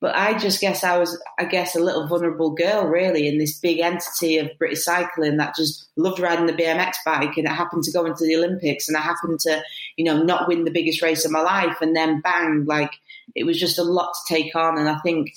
but 0.00 0.16
I 0.16 0.38
just 0.38 0.60
guess 0.60 0.82
I 0.82 0.96
was, 0.98 1.20
I 1.38 1.44
guess, 1.44 1.76
a 1.76 1.80
little 1.80 2.06
vulnerable 2.06 2.50
girl, 2.50 2.86
really, 2.86 3.28
in 3.28 3.36
this 3.36 3.58
big 3.58 3.80
entity 3.80 4.38
of 4.38 4.50
British 4.58 4.84
cycling 4.84 5.36
that 5.36 5.54
just 5.54 5.88
loved 5.96 6.18
riding 6.18 6.46
the 6.46 6.54
BMX 6.54 6.94
bike. 7.04 7.36
And 7.36 7.46
I 7.46 7.52
happened 7.52 7.82
to 7.84 7.92
go 7.92 8.06
into 8.06 8.24
the 8.24 8.36
Olympics 8.36 8.88
and 8.88 8.96
I 8.96 9.00
happened 9.00 9.40
to, 9.40 9.62
you 9.96 10.04
know, 10.06 10.22
not 10.22 10.48
win 10.48 10.64
the 10.64 10.70
biggest 10.70 11.02
race 11.02 11.26
of 11.26 11.30
my 11.30 11.42
life. 11.42 11.82
And 11.82 11.94
then 11.94 12.22
bang, 12.22 12.64
like 12.66 12.92
it 13.36 13.44
was 13.44 13.60
just 13.60 13.78
a 13.78 13.84
lot 13.84 14.12
to 14.14 14.34
take 14.34 14.56
on. 14.56 14.78
And 14.78 14.88
I 14.88 14.98
think 15.00 15.32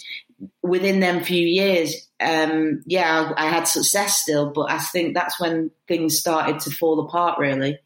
within 0.61 1.01
them 1.01 1.23
few 1.23 1.45
years, 1.45 2.07
um, 2.21 2.83
yeah, 2.85 3.33
I, 3.35 3.47
I 3.47 3.49
had 3.49 3.67
success 3.67 4.21
still, 4.21 4.51
but 4.51 4.71
I 4.71 4.79
think 4.79 5.13
that's 5.13 5.39
when 5.41 5.71
things 5.89 6.17
started 6.17 6.61
to 6.61 6.71
fall 6.71 7.01
apart, 7.01 7.37
really. 7.37 7.79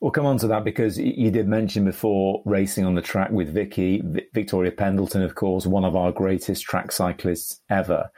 We'll 0.00 0.12
come 0.12 0.24
on 0.24 0.38
to 0.38 0.46
that 0.48 0.64
because 0.64 0.98
you 0.98 1.30
did 1.30 1.46
mention 1.46 1.84
before 1.84 2.42
racing 2.46 2.86
on 2.86 2.94
the 2.94 3.02
track 3.02 3.30
with 3.30 3.52
Vicky, 3.52 4.02
Victoria 4.32 4.72
Pendleton, 4.72 5.22
of 5.22 5.34
course, 5.34 5.66
one 5.66 5.84
of 5.84 5.94
our 5.94 6.10
greatest 6.10 6.64
track 6.64 6.90
cyclists 6.90 7.60
ever. 7.68 8.10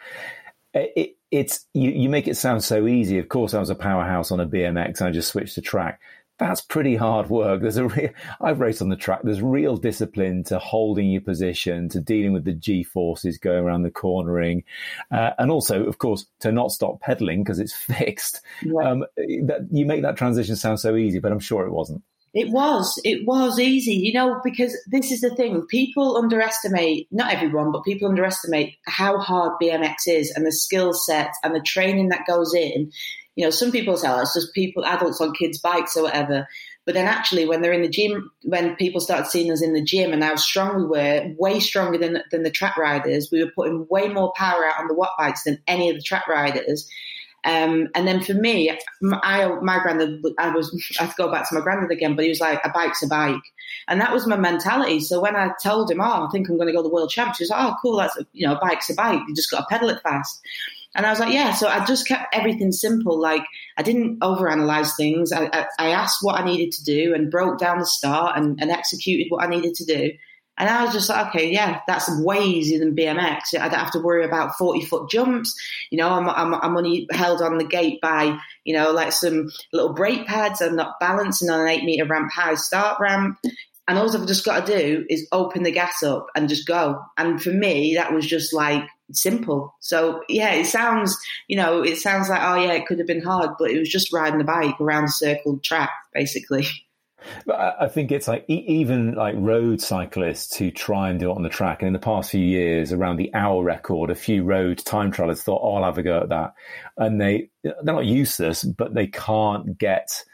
It, 0.73 1.17
it's 1.33 1.67
you, 1.75 1.91
you 1.91 2.09
make 2.09 2.29
it 2.29 2.37
sound 2.37 2.63
so 2.63 2.87
easy. 2.87 3.19
Of 3.19 3.29
course, 3.29 3.53
I 3.53 3.59
was 3.59 3.71
a 3.71 3.75
powerhouse 3.75 4.31
on 4.31 4.39
a 4.39 4.47
BMX 4.47 5.01
and 5.01 5.09
I 5.09 5.11
just 5.11 5.31
switched 5.31 5.57
the 5.57 5.61
track 5.61 6.01
that's 6.49 6.61
pretty 6.61 6.97
hard 6.97 7.31
work. 7.31 7.63
There's 7.63 7.77
a 7.77 7.87
real, 7.89 8.11
I've 8.41 8.61
raced 8.61 8.83
on 8.83 8.89
the 8.89 8.97
track. 8.97 9.21
There's 9.23 9.43
real 9.43 9.77
discipline 9.77 10.45
to 10.45 10.59
holding 10.59 11.11
your 11.11 11.21
position, 11.21 11.89
to 11.91 12.01
dealing 12.01 12.33
with 12.33 12.45
the 12.45 12.53
G 12.53 12.83
forces 12.83 13.39
going 13.39 13.65
around 13.65 13.83
the 13.83 13.91
cornering, 13.91 14.65
uh, 15.11 15.31
and 15.39 15.51
also, 15.51 15.85
of 15.85 15.99
course, 15.99 16.27
to 16.41 16.53
not 16.53 16.73
stop 16.73 17.01
pedaling 17.01 17.43
because 17.43 17.59
it's 17.59 17.73
fixed. 17.75 18.41
Yeah. 18.63 18.89
Um, 18.89 19.05
that 19.17 19.69
you 19.71 19.87
make 19.87 20.03
that 20.03 20.17
transition 20.17 20.57
sound 20.57 20.81
so 20.81 20.97
easy, 20.97 21.19
but 21.19 21.33
I'm 21.33 21.41
sure 21.41 21.67
it 21.67 21.73
wasn't. 21.73 22.03
It 22.35 22.51
was. 22.51 22.99
It 23.05 23.27
was 23.27 23.59
easy, 23.59 23.93
you 23.93 24.15
know, 24.15 24.41
because 24.43 24.75
this 24.91 25.13
is 25.13 25.21
the 25.21 25.35
thing. 25.35 25.67
People 25.69 26.17
underestimate, 26.17 27.07
not 27.11 27.33
everyone, 27.33 27.73
but 27.73 27.85
people 27.85 28.09
underestimate 28.09 28.77
how 28.87 29.19
hard 29.19 29.53
BMX 29.61 29.95
is 30.07 30.33
and 30.35 30.47
the 30.47 30.53
skill 30.53 30.95
set 30.95 31.31
and 31.45 31.55
the 31.55 31.61
training 31.61 32.09
that 32.09 32.27
goes 32.27 32.55
in 32.55 32.91
you 33.37 33.45
know, 33.45 33.51
some 33.51 33.73
people 33.73 33.99
oh, 34.05 34.21
it's 34.21 34.35
just 34.35 34.55
people, 34.55 34.85
adults 34.85 35.21
on 35.21 35.33
kids' 35.35 35.59
bikes 35.59 35.97
or 35.97 36.05
whatever. 36.05 36.47
But 36.85 36.95
then 36.95 37.07
actually, 37.07 37.47
when 37.47 37.63
they're 37.63 37.73
in 37.73 37.83
the 37.83 37.89
gym, 37.89 38.31
when 38.43 38.75
people 38.77 39.01
started 39.01 39.27
seeing 39.27 39.53
us 39.53 39.63
in 39.63 39.73
the 39.73 39.85
gym 39.85 40.13
and 40.13 40.23
how 40.23 40.35
strong 40.37 40.77
we 40.77 40.85
were, 40.85 41.35
way 41.39 41.61
stronger 41.61 41.97
than, 41.97 42.23
than 42.31 42.43
the 42.43 42.51
track 42.51 42.77
riders, 42.77 43.31
we 43.31 43.43
were 43.43 43.53
putting 43.53 43.87
way 43.89 44.09
more 44.09 44.33
power 44.37 44.65
out 44.65 44.81
on 44.81 44.89
the 44.89 44.95
watt 44.95 45.13
bikes 45.17 45.45
than 45.45 45.59
any 45.67 45.91
of 45.91 45.97
the 45.97 46.03
track 46.03 46.27
riders. 46.27 46.89
Um, 47.45 47.89
and 47.95 48.07
then 48.07 48.23
for 48.23 48.35
me, 48.35 48.71
I, 48.71 49.49
my 49.63 49.79
granddad, 49.81 50.23
I 50.39 50.51
was, 50.51 50.71
I 51.01 51.05
have 51.05 51.17
to 51.17 51.23
go 51.23 51.31
back 51.31 51.49
to 51.49 51.55
my 51.55 51.61
granddad 51.61 51.91
again, 51.91 52.17
but 52.17 52.25
he 52.25 52.29
was 52.29 52.41
like, 52.41 52.61
a 52.65 52.71
bike's 52.71 53.03
a 53.03 53.09
bike. 53.09 53.43
And 53.89 54.01
that 54.01 54.13
was 54.13 54.27
my 54.27 54.37
mentality. 54.37 55.01
So 55.01 55.21
when 55.21 55.37
I 55.37 55.51
told 55.63 55.91
him, 55.91 56.01
oh, 56.01 56.27
I 56.27 56.29
think 56.31 56.49
I'm 56.49 56.57
going 56.57 56.69
to 56.69 56.73
go 56.73 56.81
to 56.81 56.89
the 56.89 56.95
world 56.95 57.13
was 57.17 57.51
like, 57.51 57.65
oh, 57.65 57.77
cool, 57.81 57.97
that's, 57.97 58.17
a, 58.17 58.27
you 58.33 58.47
know, 58.47 58.57
a 58.57 58.61
bike's 58.61 58.91
a 58.91 58.95
bike. 58.95 59.21
You 59.29 59.35
just 59.35 59.51
got 59.51 59.61
to 59.61 59.67
pedal 59.71 59.89
it 59.89 60.03
fast. 60.03 60.41
And 60.95 61.07
I 61.07 61.11
was 61.11 61.21
like, 61.21 61.33
yeah. 61.33 61.53
So 61.53 61.69
I 61.69 61.85
just 61.85 62.07
kept 62.07 62.35
everything 62.35 62.73
simple. 62.73 63.19
Like 63.19 63.43
I 63.77 63.83
didn't 63.83 64.21
overanalyze 64.21 64.97
things. 64.97 65.33
I, 65.33 65.47
I, 65.53 65.67
I 65.79 65.89
asked 65.91 66.19
what 66.21 66.41
I 66.41 66.45
needed 66.45 66.73
to 66.73 66.85
do 66.85 67.15
and 67.15 67.31
broke 67.31 67.59
down 67.59 67.79
the 67.79 67.87
start 67.87 68.37
and, 68.37 68.59
and, 68.61 68.71
executed 68.71 69.27
what 69.29 69.43
I 69.43 69.49
needed 69.49 69.75
to 69.77 69.85
do. 69.85 70.11
And 70.59 70.69
I 70.69 70.85
was 70.85 70.93
just 70.93 71.09
like, 71.09 71.29
okay, 71.29 71.51
yeah, 71.51 71.81
that's 71.87 72.11
way 72.23 72.45
easier 72.45 72.79
than 72.79 72.95
BMX. 72.95 73.59
I 73.59 73.69
don't 73.69 73.79
have 73.79 73.93
to 73.93 74.01
worry 74.01 74.25
about 74.25 74.57
40 74.59 74.85
foot 74.85 75.11
jumps. 75.11 75.55
You 75.91 75.99
know, 75.99 76.11
I'm, 76.11 76.29
I'm, 76.29 76.55
I'm 76.55 76.77
only 76.77 77.07
held 77.11 77.41
on 77.41 77.57
the 77.57 77.65
gate 77.65 78.01
by, 78.03 78.39
you 78.65 78.75
know, 78.75 78.93
like 78.93 79.13
some 79.13 79.51
little 79.73 79.95
brake 79.95 80.27
pads. 80.27 80.61
I'm 80.61 80.77
not 80.77 81.01
balancing 81.01 81.49
on 81.49 81.61
an 81.61 81.69
eight 81.69 81.85
meter 81.85 82.05
ramp 82.05 82.31
high 82.33 82.55
start 82.55 83.01
ramp. 83.01 83.39
And 83.89 83.99
all 83.99 84.15
I've 84.15 84.27
just 84.27 84.45
got 84.45 84.67
to 84.67 84.79
do 84.79 85.05
is 85.09 85.27
open 85.33 85.65
the 85.65 85.73
gas 85.73 86.03
up 86.03 86.27
and 86.37 86.49
just 86.49 86.67
go. 86.69 87.01
And 87.17 87.43
for 87.43 87.51
me, 87.51 87.95
that 87.97 88.13
was 88.13 88.27
just 88.27 88.53
like 88.53 88.85
simple. 89.13 89.75
So 89.81 90.23
yeah, 90.29 90.53
it 90.53 90.67
sounds, 90.67 91.17
you 91.49 91.57
know, 91.57 91.83
it 91.83 91.97
sounds 91.99 92.29
like, 92.29 92.43
oh 92.43 92.57
yeah, 92.57 92.73
it 92.73 92.87
could 92.87 92.99
have 92.99 93.07
been 93.07 93.23
hard, 93.23 93.51
but 93.59 93.71
it 93.71 93.79
was 93.79 93.89
just 93.89 94.13
riding 94.13 94.41
a 94.41 94.45
bike 94.45 94.81
around 94.81 95.05
a 95.05 95.09
circled 95.09 95.63
track, 95.63 95.91
basically. 96.13 96.67
But 97.47 97.77
I 97.81 97.87
think 97.87 98.11
it's 98.11 98.27
like 98.27 98.45
even 98.49 99.15
like 99.15 99.37
road 99.39 99.81
cyclists 99.81 100.57
who 100.57 100.73
try 100.73 101.09
and 101.09 101.21
do 101.21 101.31
it 101.31 101.35
on 101.35 101.43
the 101.43 101.49
track. 101.49 101.81
And 101.81 101.87
in 101.87 101.93
the 101.93 102.01
past 102.01 102.33
few 102.33 102.45
years, 102.45 102.93
around 102.93 103.17
the 103.17 103.33
hour 103.33 103.63
record, 103.63 104.11
a 104.11 104.17
few 104.17 104.43
road 104.43 104.79
time 104.79 105.13
trialers 105.13 105.41
thought, 105.43 105.61
"Oh, 105.63 105.75
I'll 105.75 105.85
have 105.85 105.99
a 105.99 106.03
go 106.03 106.19
at 106.19 106.31
that," 106.31 106.55
and 106.97 107.21
they 107.21 107.51
they're 107.63 107.75
not 107.85 108.07
useless, 108.07 108.65
but 108.65 108.95
they 108.95 109.07
can't 109.07 109.79
get 109.79 110.25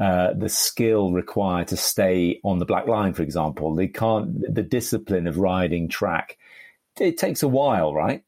uh, 0.00 0.32
the 0.32 0.48
skill 0.48 1.12
required 1.12 1.68
to 1.68 1.76
stay 1.76 2.40
on 2.42 2.58
the 2.58 2.64
black 2.64 2.86
line, 2.86 3.12
for 3.12 3.22
example. 3.22 3.74
They 3.74 3.88
can't 3.88 4.40
the 4.54 4.62
discipline 4.62 5.26
of 5.26 5.36
riding 5.36 5.88
track 5.88 6.38
it 7.00 7.18
takes 7.18 7.42
a 7.42 7.48
while, 7.48 7.94
right? 7.94 8.22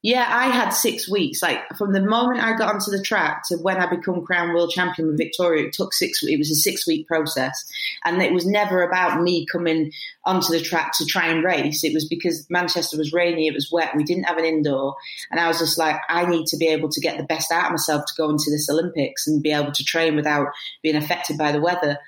Yeah, 0.00 0.26
I 0.30 0.46
had 0.46 0.70
six 0.70 1.10
weeks. 1.10 1.42
Like 1.42 1.60
from 1.76 1.92
the 1.92 2.00
moment 2.00 2.40
I 2.40 2.56
got 2.56 2.72
onto 2.72 2.92
the 2.92 3.02
track 3.02 3.42
to 3.48 3.56
when 3.56 3.78
I 3.78 3.90
become 3.90 4.24
crown 4.24 4.54
world 4.54 4.70
champion 4.70 5.08
with 5.08 5.18
Victoria, 5.18 5.66
it 5.66 5.72
took 5.72 5.92
six. 5.92 6.22
It 6.22 6.38
was 6.38 6.52
a 6.52 6.54
six 6.54 6.86
week 6.86 7.08
process, 7.08 7.68
and 8.04 8.22
it 8.22 8.32
was 8.32 8.46
never 8.46 8.82
about 8.82 9.20
me 9.22 9.44
coming 9.50 9.90
onto 10.24 10.52
the 10.52 10.60
track 10.60 10.92
to 10.98 11.04
try 11.04 11.26
and 11.26 11.42
race. 11.42 11.82
It 11.82 11.94
was 11.94 12.06
because 12.06 12.46
Manchester 12.48 12.96
was 12.96 13.12
rainy, 13.12 13.48
it 13.48 13.54
was 13.54 13.72
wet, 13.72 13.96
we 13.96 14.04
didn't 14.04 14.24
have 14.24 14.38
an 14.38 14.44
indoor, 14.44 14.94
and 15.32 15.40
I 15.40 15.48
was 15.48 15.58
just 15.58 15.78
like, 15.78 15.96
I 16.08 16.26
need 16.26 16.46
to 16.46 16.56
be 16.56 16.68
able 16.68 16.90
to 16.90 17.00
get 17.00 17.16
the 17.16 17.24
best 17.24 17.50
out 17.50 17.66
of 17.66 17.72
myself 17.72 18.04
to 18.06 18.14
go 18.16 18.30
into 18.30 18.50
this 18.52 18.70
Olympics 18.70 19.26
and 19.26 19.42
be 19.42 19.50
able 19.50 19.72
to 19.72 19.84
train 19.84 20.14
without 20.14 20.46
being 20.80 20.96
affected 20.96 21.36
by 21.36 21.50
the 21.50 21.60
weather. 21.60 21.98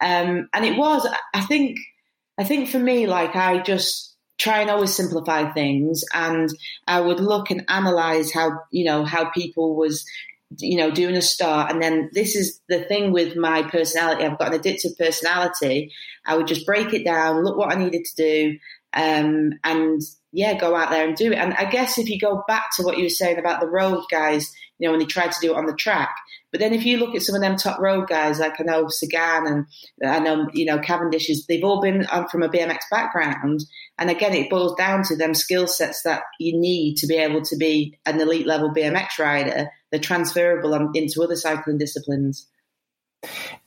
Um, 0.00 0.48
and 0.52 0.64
it 0.64 0.78
was, 0.78 1.04
I 1.34 1.40
think, 1.40 1.78
I 2.38 2.44
think 2.44 2.68
for 2.68 2.78
me, 2.78 3.08
like 3.08 3.34
I 3.34 3.58
just 3.58 4.09
try 4.40 4.62
and 4.62 4.70
always 4.70 4.94
simplify 4.94 5.52
things. 5.52 6.02
And 6.14 6.48
I 6.88 7.00
would 7.00 7.20
look 7.20 7.50
and 7.50 7.64
analyze 7.68 8.32
how 8.32 8.60
you 8.72 8.84
know 8.84 9.04
how 9.04 9.30
people 9.30 9.76
was 9.76 10.04
you 10.58 10.76
know 10.76 10.90
doing 10.90 11.14
a 11.14 11.22
start. 11.22 11.70
And 11.70 11.82
then 11.82 12.10
this 12.12 12.34
is 12.34 12.60
the 12.68 12.82
thing 12.82 13.12
with 13.12 13.36
my 13.36 13.62
personality. 13.62 14.24
I've 14.24 14.38
got 14.38 14.52
an 14.52 14.60
addictive 14.60 14.98
personality. 14.98 15.92
I 16.24 16.36
would 16.36 16.46
just 16.46 16.66
break 16.66 16.92
it 16.92 17.04
down 17.04 17.44
look 17.44 17.56
what 17.56 17.72
I 17.72 17.78
needed 17.78 18.04
to 18.04 18.16
do 18.16 18.58
um, 18.94 19.52
and 19.62 20.00
yeah 20.32 20.58
go 20.58 20.74
out 20.74 20.90
there 20.90 21.06
and 21.06 21.16
do 21.16 21.32
it. 21.32 21.38
And 21.38 21.54
I 21.54 21.66
guess 21.66 21.98
if 21.98 22.08
you 22.08 22.18
go 22.18 22.42
back 22.48 22.70
to 22.76 22.82
what 22.82 22.96
you 22.96 23.04
were 23.04 23.10
saying 23.10 23.38
about 23.38 23.60
the 23.60 23.68
road 23.68 24.02
guys 24.10 24.52
you 24.78 24.86
know 24.86 24.92
when 24.92 25.00
they 25.00 25.06
tried 25.06 25.32
to 25.32 25.40
do 25.40 25.52
it 25.52 25.56
on 25.56 25.66
the 25.66 25.74
track 25.74 26.16
but 26.50 26.60
then 26.60 26.72
if 26.72 26.84
you 26.84 26.98
look 26.98 27.14
at 27.14 27.22
some 27.22 27.34
of 27.34 27.40
them 27.40 27.56
top 27.56 27.78
road 27.78 28.08
guys, 28.08 28.40
like 28.40 28.60
I 28.60 28.64
know 28.64 28.88
Sagan 28.88 29.46
and 29.46 29.66
I 30.04 30.18
know, 30.18 30.48
you 30.52 30.64
know, 30.64 30.78
Cavendish, 30.78 31.30
is, 31.30 31.46
they've 31.46 31.62
all 31.62 31.80
been 31.80 32.06
um, 32.10 32.26
from 32.26 32.42
a 32.42 32.48
BMX 32.48 32.78
background. 32.90 33.60
And 33.98 34.10
again, 34.10 34.34
it 34.34 34.50
boils 34.50 34.74
down 34.76 35.04
to 35.04 35.16
them 35.16 35.34
skill 35.34 35.68
sets 35.68 36.02
that 36.02 36.22
you 36.40 36.58
need 36.58 36.96
to 36.96 37.06
be 37.06 37.16
able 37.16 37.42
to 37.42 37.56
be 37.56 37.98
an 38.04 38.20
elite 38.20 38.46
level 38.46 38.74
BMX 38.74 39.18
rider. 39.18 39.70
They're 39.90 40.00
transferable 40.00 40.74
um, 40.74 40.90
into 40.94 41.22
other 41.22 41.36
cycling 41.36 41.78
disciplines. 41.78 42.46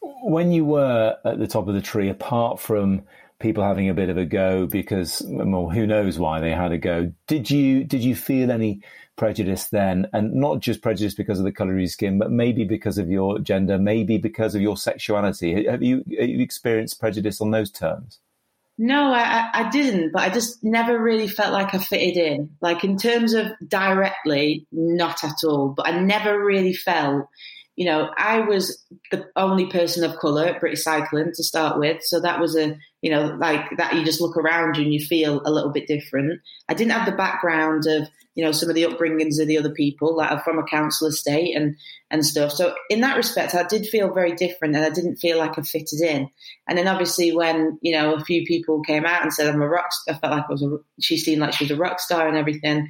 When 0.01 0.51
you 0.51 0.65
were 0.65 1.15
at 1.23 1.39
the 1.39 1.47
top 1.47 1.67
of 1.67 1.75
the 1.75 1.81
tree, 1.81 2.09
apart 2.09 2.59
from 2.59 3.03
people 3.39 3.63
having 3.63 3.89
a 3.89 3.93
bit 3.93 4.09
of 4.09 4.17
a 4.17 4.25
go 4.25 4.65
because 4.65 5.21
well, 5.25 5.69
who 5.69 5.85
knows 5.85 6.17
why 6.17 6.39
they 6.39 6.51
had 6.51 6.71
a 6.71 6.77
go, 6.77 7.13
did 7.27 7.49
you 7.51 7.83
did 7.83 8.03
you 8.03 8.15
feel 8.15 8.51
any 8.51 8.81
prejudice 9.15 9.65
then, 9.65 10.07
and 10.13 10.33
not 10.33 10.59
just 10.59 10.81
prejudice 10.81 11.13
because 11.13 11.39
of 11.39 11.45
the 11.45 11.51
color 11.51 11.73
of 11.73 11.79
your 11.79 11.87
skin, 11.87 12.17
but 12.17 12.31
maybe 12.31 12.63
because 12.63 12.97
of 12.97 13.09
your 13.09 13.39
gender, 13.39 13.77
maybe 13.77 14.17
because 14.17 14.55
of 14.55 14.61
your 14.61 14.77
sexuality. 14.77 15.65
Have 15.65 15.83
you, 15.83 16.03
have 16.19 16.29
you 16.29 16.41
experienced 16.41 16.99
prejudice 16.99 17.39
on 17.39 17.51
those 17.51 17.71
terms? 17.71 18.19
No, 18.77 19.13
I, 19.13 19.49
I 19.53 19.69
didn't, 19.69 20.13
but 20.13 20.23
I 20.23 20.29
just 20.29 20.63
never 20.63 20.99
really 20.99 21.27
felt 21.27 21.53
like 21.53 21.75
I 21.75 21.77
fitted 21.77 22.17
in. 22.17 22.49
Like 22.59 22.83
in 22.83 22.97
terms 22.97 23.33
of 23.33 23.51
directly, 23.67 24.65
not 24.71 25.23
at 25.23 25.43
all. 25.43 25.69
But 25.69 25.87
I 25.87 25.99
never 25.99 26.43
really 26.43 26.73
felt, 26.73 27.27
you 27.75 27.85
know, 27.85 28.09
I 28.17 28.39
was 28.39 28.83
the 29.11 29.27
only 29.35 29.67
person 29.67 30.03
of 30.03 30.17
colour 30.17 30.47
at 30.47 30.59
British 30.59 30.83
Cycling 30.83 31.33
to 31.35 31.43
start 31.43 31.77
with. 31.77 32.01
So 32.03 32.19
that 32.21 32.39
was 32.39 32.57
a, 32.57 32.75
you 33.03 33.11
know, 33.11 33.35
like 33.37 33.75
that 33.75 33.93
you 33.93 34.05
just 34.05 34.21
look 34.21 34.37
around 34.37 34.77
you 34.77 34.83
and 34.83 34.93
you 34.93 35.05
feel 35.05 35.41
a 35.45 35.51
little 35.51 35.71
bit 35.71 35.87
different. 35.87 36.39
I 36.69 36.73
didn't 36.73 36.93
have 36.93 37.05
the 37.05 37.11
background 37.11 37.85
of, 37.85 38.07
you 38.33 38.45
know, 38.45 38.53
some 38.53 38.69
of 38.69 38.75
the 38.75 38.83
upbringings 38.83 39.41
of 39.41 39.47
the 39.47 39.57
other 39.57 39.71
people 39.71 40.15
that 40.15 40.31
are 40.31 40.41
from 40.41 40.57
a 40.57 40.63
council 40.63 41.09
estate 41.09 41.53
and, 41.53 41.75
and 42.09 42.25
stuff. 42.25 42.53
So 42.53 42.73
in 42.89 43.01
that 43.01 43.17
respect, 43.17 43.55
I 43.55 43.63
did 43.63 43.87
feel 43.87 44.13
very 44.13 44.33
different 44.35 44.77
and 44.77 44.85
I 44.85 44.89
didn't 44.89 45.17
feel 45.17 45.37
like 45.37 45.59
I 45.59 45.63
fitted 45.63 45.99
in. 45.99 46.29
And 46.65 46.77
then 46.77 46.87
obviously 46.87 47.35
when, 47.35 47.77
you 47.81 47.91
know, 47.91 48.13
a 48.13 48.23
few 48.23 48.45
people 48.45 48.81
came 48.83 49.05
out 49.05 49.21
and 49.21 49.33
said 49.33 49.53
I'm 49.53 49.61
a 49.61 49.67
rock 49.67 49.91
star, 49.91 50.15
I 50.15 50.19
felt 50.19 50.33
like 50.37 50.45
I 50.47 50.51
was 50.53 50.63
a, 50.63 50.77
she 51.01 51.17
seemed 51.17 51.41
like 51.41 51.51
she 51.51 51.65
was 51.65 51.71
a 51.71 51.75
rock 51.75 51.99
star 51.99 52.29
and 52.29 52.37
everything. 52.37 52.87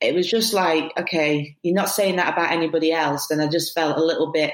It 0.00 0.14
was 0.14 0.30
just 0.30 0.54
like, 0.54 0.92
okay, 0.96 1.56
you're 1.64 1.74
not 1.74 1.90
saying 1.90 2.14
that 2.16 2.32
about 2.32 2.52
anybody 2.52 2.92
else. 2.92 3.32
And 3.32 3.42
I 3.42 3.48
just 3.48 3.74
felt 3.74 3.98
a 3.98 4.04
little 4.04 4.30
bit 4.30 4.52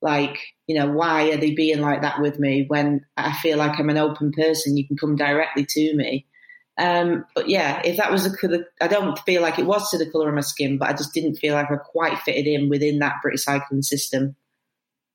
like, 0.00 0.38
you 0.72 0.78
know, 0.78 0.90
why 0.90 1.30
are 1.30 1.36
they 1.36 1.50
being 1.50 1.82
like 1.82 2.00
that 2.00 2.22
with 2.22 2.38
me 2.38 2.64
when 2.66 3.04
I 3.18 3.34
feel 3.34 3.58
like 3.58 3.78
I'm 3.78 3.90
an 3.90 3.98
open 3.98 4.32
person? 4.32 4.78
You 4.78 4.86
can 4.86 4.96
come 4.96 5.16
directly 5.16 5.66
to 5.68 5.94
me. 5.94 6.26
Um, 6.78 7.26
but 7.34 7.50
yeah, 7.50 7.82
if 7.84 7.98
that 7.98 8.10
was 8.10 8.24
the, 8.24 8.64
I 8.80 8.88
don't 8.88 9.18
feel 9.18 9.42
like 9.42 9.58
it 9.58 9.66
was 9.66 9.90
to 9.90 9.98
the 9.98 10.10
colour 10.10 10.30
of 10.30 10.34
my 10.34 10.40
skin, 10.40 10.78
but 10.78 10.88
I 10.88 10.94
just 10.94 11.12
didn't 11.12 11.36
feel 11.36 11.52
like 11.52 11.70
I 11.70 11.76
quite 11.76 12.20
fitted 12.20 12.46
in 12.46 12.70
within 12.70 13.00
that 13.00 13.16
British 13.20 13.44
cycling 13.44 13.82
system. 13.82 14.34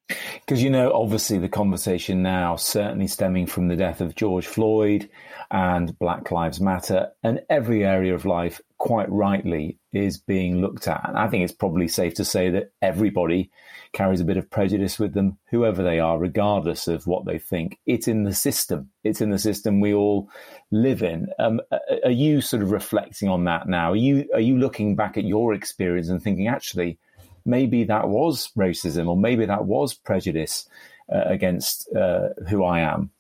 Because, 0.08 0.63
you 0.63 0.70
know, 0.70 0.91
obviously 0.93 1.38
the 1.38 1.50
conversation 1.50 2.24
now, 2.24 2.56
certainly 2.56 3.08
stemming 3.08 3.48
from 3.48 3.67
the 3.67 3.76
death 3.76 4.00
of 4.00 4.15
George 4.15 4.48
Floyd 4.48 5.10
and 5.52 5.98
Black 6.00 6.32
Lives 6.32 6.62
Matter, 6.62 7.10
and 7.24 7.41
every 7.50 7.86
area 7.86 8.13
of 8.13 8.26
life, 8.26 8.62
quite 8.78 9.10
rightly, 9.12 9.78
is 9.91 10.17
being 10.17 10.62
looked 10.62 10.88
at. 10.88 11.02
And 11.08 11.17
I 11.17 11.28
think 11.28 11.43
it's 11.43 11.54
probably 11.54 11.88
safe 11.88 12.13
to 12.15 12.26
say 12.26 12.50
that 12.52 12.72
everybody 12.82 13.52
carries 13.93 14.22
a 14.22 14.26
bit 14.26 14.38
of 14.38 14.50
prejudice 14.50 15.00
with 15.00 15.13
them, 15.13 15.38
whoever 15.50 15.84
they 15.84 16.00
are, 16.00 16.17
regardless 16.17 16.88
of 16.88 17.08
what 17.08 17.26
they 17.26 17.39
think. 17.39 17.80
It's 17.86 18.08
in 18.08 18.24
the 18.24 18.34
system. 18.34 18.89
It's 19.04 19.22
in 19.22 19.30
the 19.30 19.39
system 19.39 19.80
we 19.80 19.93
all 19.93 20.30
live 20.72 21.02
in. 21.04 21.28
Um, 21.39 21.62
are 22.04 22.12
you 22.12 22.41
sort 22.41 22.63
of 22.63 22.72
reflecting 22.72 23.30
on 23.30 23.46
that 23.46 23.67
now? 23.67 23.91
Are 23.91 23.98
you 23.98 24.30
are 24.34 24.39
you 24.39 24.58
looking 24.58 24.96
back 24.96 25.17
at 25.17 25.24
your 25.26 25.54
experience 25.54 26.10
and 26.10 26.22
thinking, 26.22 26.48
actually, 26.48 27.00
maybe 27.47 27.86
that 27.86 28.10
was 28.10 28.51
racism 28.57 29.07
or 29.07 29.17
maybe 29.17 29.45
that 29.45 29.65
was 29.65 29.93
prejudice 29.93 30.67
uh, 31.12 31.23
against 31.25 31.89
uh, 31.95 32.29
who 32.49 32.63
I 32.63 32.81
am? 32.81 33.12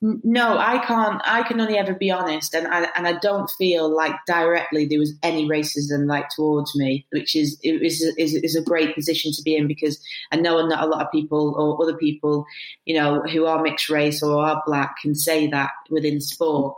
No, 0.00 0.56
I 0.56 0.78
can't. 0.86 1.20
I 1.24 1.42
can 1.42 1.60
only 1.60 1.76
ever 1.76 1.92
be 1.92 2.08
honest, 2.08 2.54
and 2.54 2.68
I, 2.68 2.86
and 2.94 3.08
I 3.08 3.14
don't 3.14 3.50
feel 3.58 3.92
like 3.92 4.14
directly 4.28 4.86
there 4.86 5.00
was 5.00 5.12
any 5.24 5.48
racism 5.48 6.06
like 6.06 6.28
towards 6.28 6.76
me, 6.76 7.04
which 7.10 7.34
is 7.34 7.58
is 7.64 8.00
is, 8.16 8.34
is 8.34 8.54
a 8.54 8.62
great 8.62 8.94
position 8.94 9.32
to 9.32 9.42
be 9.42 9.56
in 9.56 9.66
because 9.66 10.00
I 10.30 10.36
know 10.36 10.64
not 10.68 10.84
a 10.84 10.86
lot 10.86 11.04
of 11.04 11.10
people 11.10 11.52
or 11.58 11.82
other 11.82 11.98
people, 11.98 12.46
you 12.84 12.94
know, 12.96 13.22
who 13.22 13.46
are 13.46 13.60
mixed 13.60 13.88
race 13.88 14.22
or 14.22 14.40
are 14.40 14.62
black 14.64 14.94
can 15.02 15.16
say 15.16 15.48
that 15.48 15.72
within 15.90 16.20
sport. 16.20 16.76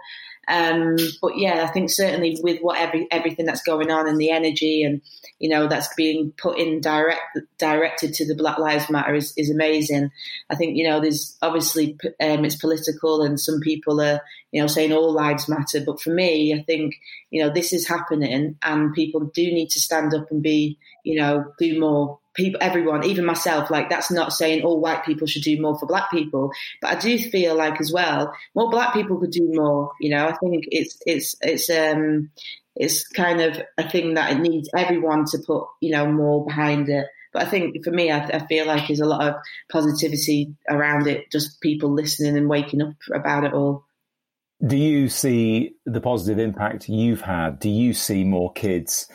Um, 0.51 0.97
but 1.23 1.39
yeah, 1.39 1.65
I 1.65 1.69
think 1.69 1.91
certainly 1.91 2.37
with 2.43 2.61
what 2.61 2.79
every, 2.79 3.07
everything 3.11 3.47
that's 3.47 3.63
going 3.63 3.91
on 3.91 4.09
and 4.09 4.19
the 4.19 4.31
energy 4.31 4.83
and 4.83 5.01
you 5.39 5.49
know 5.49 5.69
that's 5.69 5.95
being 5.95 6.33
put 6.37 6.59
in 6.59 6.81
direct 6.81 7.39
directed 7.57 8.15
to 8.15 8.27
the 8.27 8.35
Black 8.35 8.59
Lives 8.59 8.91
Matter 8.91 9.15
is, 9.15 9.33
is 9.37 9.51
amazing. 9.51 10.11
I 10.51 10.57
think 10.57 10.77
you 10.77 10.89
know 10.89 11.01
there's 11.01 11.37
obviously 11.41 11.97
um, 12.21 12.45
it's 12.45 12.57
political 12.57 13.23
and 13.23 13.39
some 13.39 13.61
people 13.61 14.01
are 14.01 14.21
you 14.51 14.61
know 14.61 14.67
saying 14.67 14.93
all 14.93 15.13
lives 15.13 15.49
matter, 15.49 15.81
but 15.85 16.01
for 16.01 16.11
me, 16.11 16.53
I 16.53 16.63
think 16.65 16.95
you 17.31 17.43
know 17.43 17.51
this 17.51 17.73
is 17.73 17.89
happening 17.89 18.57
and 18.63 18.95
people 18.95 19.21
do 19.21 19.45
need 19.45 19.71
to 19.71 19.81
stand 19.81 20.15
up 20.15 20.31
and 20.31 20.43
be 20.43 20.79
you 21.05 21.21
know 21.21 21.53
do 21.59 21.79
more 21.79 22.20
people, 22.35 22.59
everyone, 22.63 23.05
even 23.05 23.25
myself, 23.25 23.71
like 23.71 23.91
that's 23.91 24.11
not 24.11 24.33
saying 24.33 24.63
all 24.63 24.81
white 24.81 25.05
people 25.05 25.27
should 25.27 25.43
do 25.43 25.61
more 25.61 25.79
for 25.79 25.87
black 25.87 26.11
people, 26.11 26.51
but 26.81 26.97
I 26.97 27.01
do 27.01 27.19
feel 27.19 27.55
like 27.55 27.81
as 27.81 27.93
well, 27.93 28.33
more 28.55 28.71
black 28.71 28.93
people 28.93 29.19
could 29.19 29.31
do 29.31 29.51
more. 29.53 29.93
You 30.01 30.11
know, 30.11 30.29
I 30.29 30.37
think 30.37 30.65
it's 30.71 30.99
it's 31.07 31.37
it's 31.41 31.71
um 31.71 32.31
it's 32.77 33.07
kind 33.09 33.41
of 33.41 33.61
a 33.79 33.89
thing 33.89 34.15
that 34.15 34.33
it 34.33 34.41
needs 34.41 34.69
everyone 34.77 35.25
to 35.27 35.39
put 35.47 35.67
you 35.81 35.91
know 35.91 36.11
more 36.11 36.45
behind 36.45 36.89
it. 36.89 37.07
But 37.33 37.43
I 37.43 37.47
think 37.47 37.85
for 37.85 37.91
me, 37.93 38.11
I, 38.11 38.25
I 38.27 38.47
feel 38.47 38.67
like 38.67 38.89
there's 38.89 39.01
a 39.01 39.07
lot 39.07 39.29
of 39.29 39.35
positivity 39.71 40.55
around 40.69 41.07
it, 41.07 41.31
just 41.31 41.61
people 41.61 41.91
listening 41.91 42.37
and 42.37 42.49
waking 42.49 42.83
up 42.83 42.95
about 43.13 43.45
it 43.45 43.53
all. 43.53 43.85
Do 44.67 44.77
you 44.77 45.09
see 45.09 45.75
the 45.87 46.01
positive 46.01 46.39
impact 46.39 46.89
you've 46.89 47.23
had? 47.23 47.59
Do 47.59 47.71
you 47.71 47.95
see 47.95 48.25
more 48.25 48.53
kids 48.53 49.09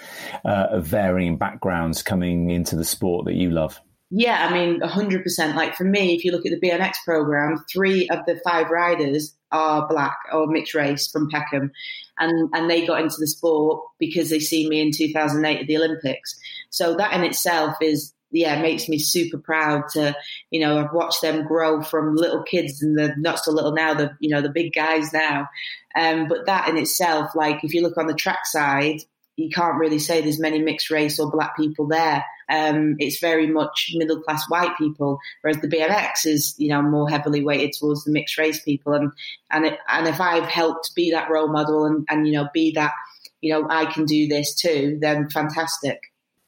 uh, 0.43 0.67
of 0.71 0.87
varying 0.87 1.37
backgrounds 1.37 2.01
coming 2.01 2.49
into 2.49 2.75
the 2.75 2.83
sport 2.83 3.25
that 3.25 3.35
you 3.35 3.51
love? 3.51 3.79
Yeah, 4.09 4.47
I 4.47 4.53
mean, 4.53 4.79
100%. 4.81 5.55
Like 5.55 5.75
for 5.75 5.83
me, 5.83 6.15
if 6.15 6.23
you 6.23 6.31
look 6.31 6.45
at 6.45 6.51
the 6.51 6.67
BMX 6.67 6.93
program, 7.05 7.63
three 7.71 8.07
of 8.09 8.19
the 8.25 8.39
five 8.43 8.69
riders 8.69 9.35
are 9.51 9.87
black 9.87 10.17
or 10.31 10.47
mixed 10.47 10.73
race 10.73 11.09
from 11.11 11.29
Peckham. 11.29 11.71
And, 12.17 12.49
and 12.53 12.69
they 12.69 12.87
got 12.87 13.01
into 13.01 13.17
the 13.19 13.27
sport 13.27 13.83
because 13.99 14.29
they 14.29 14.39
see 14.39 14.69
me 14.69 14.81
in 14.81 14.91
2008 14.91 15.59
at 15.59 15.67
the 15.67 15.77
Olympics. 15.77 16.35
So 16.69 16.95
that 16.95 17.13
in 17.13 17.23
itself 17.23 17.75
is 17.81 18.13
yeah, 18.35 18.61
makes 18.61 18.89
me 18.89 18.99
super 18.99 19.37
proud 19.37 19.87
to, 19.93 20.15
you 20.51 20.59
know, 20.59 20.77
I've 20.77 20.93
watched 20.93 21.21
them 21.21 21.47
grow 21.47 21.81
from 21.81 22.15
little 22.15 22.43
kids 22.43 22.81
and 22.81 22.97
they're 22.97 23.15
not 23.17 23.39
so 23.39 23.51
little 23.51 23.71
now, 23.71 23.93
the, 23.93 24.15
you 24.19 24.29
know, 24.29 24.41
the 24.41 24.49
big 24.49 24.73
guys 24.73 25.13
now. 25.13 25.47
Um, 25.95 26.27
but 26.27 26.45
that 26.45 26.67
in 26.67 26.77
itself, 26.77 27.31
like 27.35 27.63
if 27.63 27.73
you 27.73 27.81
look 27.81 27.97
on 27.97 28.07
the 28.07 28.13
track 28.13 28.45
side, 28.45 28.99
you 29.37 29.49
can't 29.49 29.77
really 29.77 29.99
say 29.99 30.21
there's 30.21 30.39
many 30.39 30.59
mixed 30.59 30.89
race 30.89 31.19
or 31.19 31.31
black 31.31 31.55
people 31.55 31.87
there. 31.87 32.23
Um, 32.49 32.95
it's 32.99 33.19
very 33.19 33.47
much 33.47 33.91
middle 33.95 34.21
class 34.21 34.43
white 34.49 34.77
people, 34.77 35.19
whereas 35.41 35.61
the 35.61 35.67
BMX 35.67 36.25
is, 36.25 36.55
you 36.57 36.69
know, 36.69 36.81
more 36.81 37.09
heavily 37.09 37.43
weighted 37.43 37.73
towards 37.73 38.03
the 38.03 38.11
mixed 38.11 38.37
race 38.37 38.61
people. 38.61 38.93
And 38.93 39.11
and 39.49 39.65
it, 39.65 39.79
and 39.89 40.07
if 40.07 40.21
I've 40.21 40.47
helped 40.47 40.93
be 40.95 41.11
that 41.11 41.29
role 41.29 41.47
model 41.47 41.85
and 41.85 42.05
and 42.09 42.27
you 42.27 42.33
know 42.33 42.47
be 42.53 42.71
that, 42.73 42.93
you 43.41 43.53
know, 43.53 43.67
I 43.69 43.85
can 43.85 44.05
do 44.05 44.27
this 44.27 44.55
too, 44.55 44.97
then 45.01 45.29
fantastic. 45.29 45.99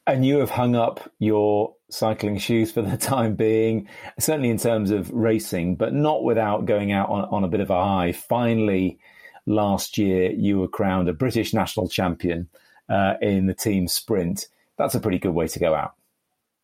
And 0.06 0.24
you 0.24 0.38
have 0.38 0.50
hung 0.50 0.74
up 0.74 1.12
your 1.18 1.74
cycling 1.90 2.38
shoes 2.38 2.72
for 2.72 2.82
the 2.82 2.96
time 2.96 3.34
being, 3.34 3.88
certainly 4.18 4.50
in 4.50 4.58
terms 4.58 4.90
of 4.90 5.10
racing, 5.10 5.76
but 5.76 5.92
not 5.94 6.24
without 6.24 6.66
going 6.66 6.92
out 6.92 7.08
on, 7.08 7.24
on 7.26 7.44
a 7.44 7.48
bit 7.48 7.60
of 7.60 7.70
a 7.70 7.84
high. 7.84 8.12
Finally, 8.12 8.98
last 9.46 9.98
year, 9.98 10.30
you 10.30 10.58
were 10.58 10.68
crowned 10.68 11.08
a 11.08 11.12
British 11.12 11.54
national 11.54 11.88
champion 11.88 12.48
uh, 12.88 13.14
in 13.20 13.46
the 13.46 13.54
team 13.54 13.88
sprint. 13.88 14.48
That's 14.76 14.94
a 14.94 15.00
pretty 15.00 15.18
good 15.18 15.34
way 15.34 15.48
to 15.48 15.58
go 15.58 15.74
out. 15.74 15.94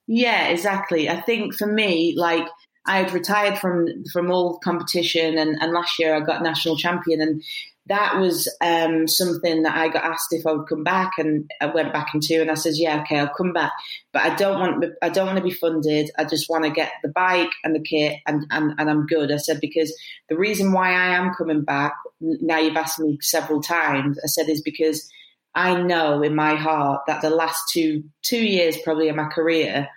Yeah, 0.06 0.48
exactly. 0.48 1.08
I 1.08 1.20
think 1.20 1.54
for 1.54 1.66
me, 1.66 2.14
like, 2.16 2.46
I 2.86 2.98
had 2.98 3.12
retired 3.12 3.58
from 3.58 4.04
from 4.12 4.30
all 4.30 4.58
competition, 4.58 5.38
and, 5.38 5.56
and 5.60 5.72
last 5.72 5.98
year 5.98 6.14
I 6.14 6.20
got 6.20 6.42
national 6.42 6.76
champion, 6.76 7.22
and 7.22 7.42
that 7.86 8.18
was 8.18 8.48
um, 8.62 9.06
something 9.06 9.62
that 9.62 9.76
I 9.76 9.88
got 9.88 10.04
asked 10.04 10.32
if 10.32 10.46
I 10.46 10.52
would 10.52 10.68
come 10.68 10.84
back, 10.84 11.12
and 11.18 11.50
I 11.60 11.66
went 11.66 11.92
back 11.92 12.14
into, 12.14 12.40
and 12.40 12.50
I 12.50 12.54
said, 12.54 12.72
"Yeah, 12.76 13.02
okay, 13.02 13.18
I'll 13.18 13.34
come 13.34 13.52
back, 13.52 13.72
but 14.12 14.22
I 14.22 14.34
don't 14.34 14.58
want 14.58 14.84
I 15.02 15.10
don't 15.10 15.26
want 15.26 15.38
to 15.38 15.44
be 15.44 15.50
funded. 15.50 16.10
I 16.16 16.24
just 16.24 16.48
want 16.48 16.64
to 16.64 16.70
get 16.70 16.92
the 17.02 17.10
bike 17.10 17.50
and 17.62 17.74
the 17.74 17.82
kit, 17.82 18.20
and, 18.26 18.46
and 18.50 18.74
and 18.78 18.90
I'm 18.90 19.06
good." 19.06 19.30
I 19.30 19.36
said 19.36 19.60
because 19.60 19.94
the 20.28 20.36
reason 20.36 20.72
why 20.72 20.92
I 20.92 21.16
am 21.16 21.34
coming 21.34 21.62
back 21.62 21.94
now, 22.20 22.58
you've 22.58 22.76
asked 22.76 23.00
me 23.00 23.18
several 23.20 23.60
times. 23.60 24.18
I 24.24 24.28
said 24.28 24.48
is 24.48 24.62
because 24.62 25.10
I 25.54 25.80
know 25.80 26.22
in 26.22 26.34
my 26.34 26.54
heart 26.54 27.02
that 27.06 27.20
the 27.20 27.30
last 27.30 27.70
two 27.72 28.04
two 28.22 28.42
years 28.42 28.78
probably 28.82 29.08
of 29.08 29.16
my 29.16 29.28
career 29.28 29.88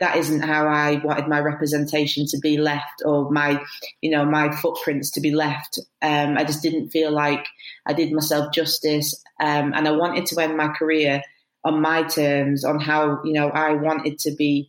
that 0.00 0.16
isn't 0.16 0.42
how 0.42 0.66
I 0.66 1.00
wanted 1.04 1.28
my 1.28 1.40
representation 1.40 2.26
to 2.26 2.38
be 2.38 2.58
left 2.58 3.02
or 3.04 3.30
my, 3.30 3.62
you 4.00 4.10
know, 4.10 4.24
my 4.24 4.50
footprints 4.50 5.12
to 5.12 5.20
be 5.20 5.30
left. 5.30 5.78
Um, 6.02 6.36
I 6.36 6.44
just 6.44 6.62
didn't 6.62 6.90
feel 6.90 7.12
like 7.12 7.46
I 7.86 7.92
did 7.92 8.12
myself 8.12 8.52
justice. 8.52 9.14
Um, 9.40 9.72
and 9.74 9.86
I 9.86 9.92
wanted 9.92 10.26
to 10.26 10.40
end 10.40 10.56
my 10.56 10.68
career 10.68 11.22
on 11.64 11.80
my 11.80 12.02
terms, 12.02 12.64
on 12.64 12.80
how, 12.80 13.20
you 13.24 13.32
know, 13.32 13.48
I 13.48 13.74
wanted 13.74 14.18
to 14.20 14.32
be, 14.32 14.68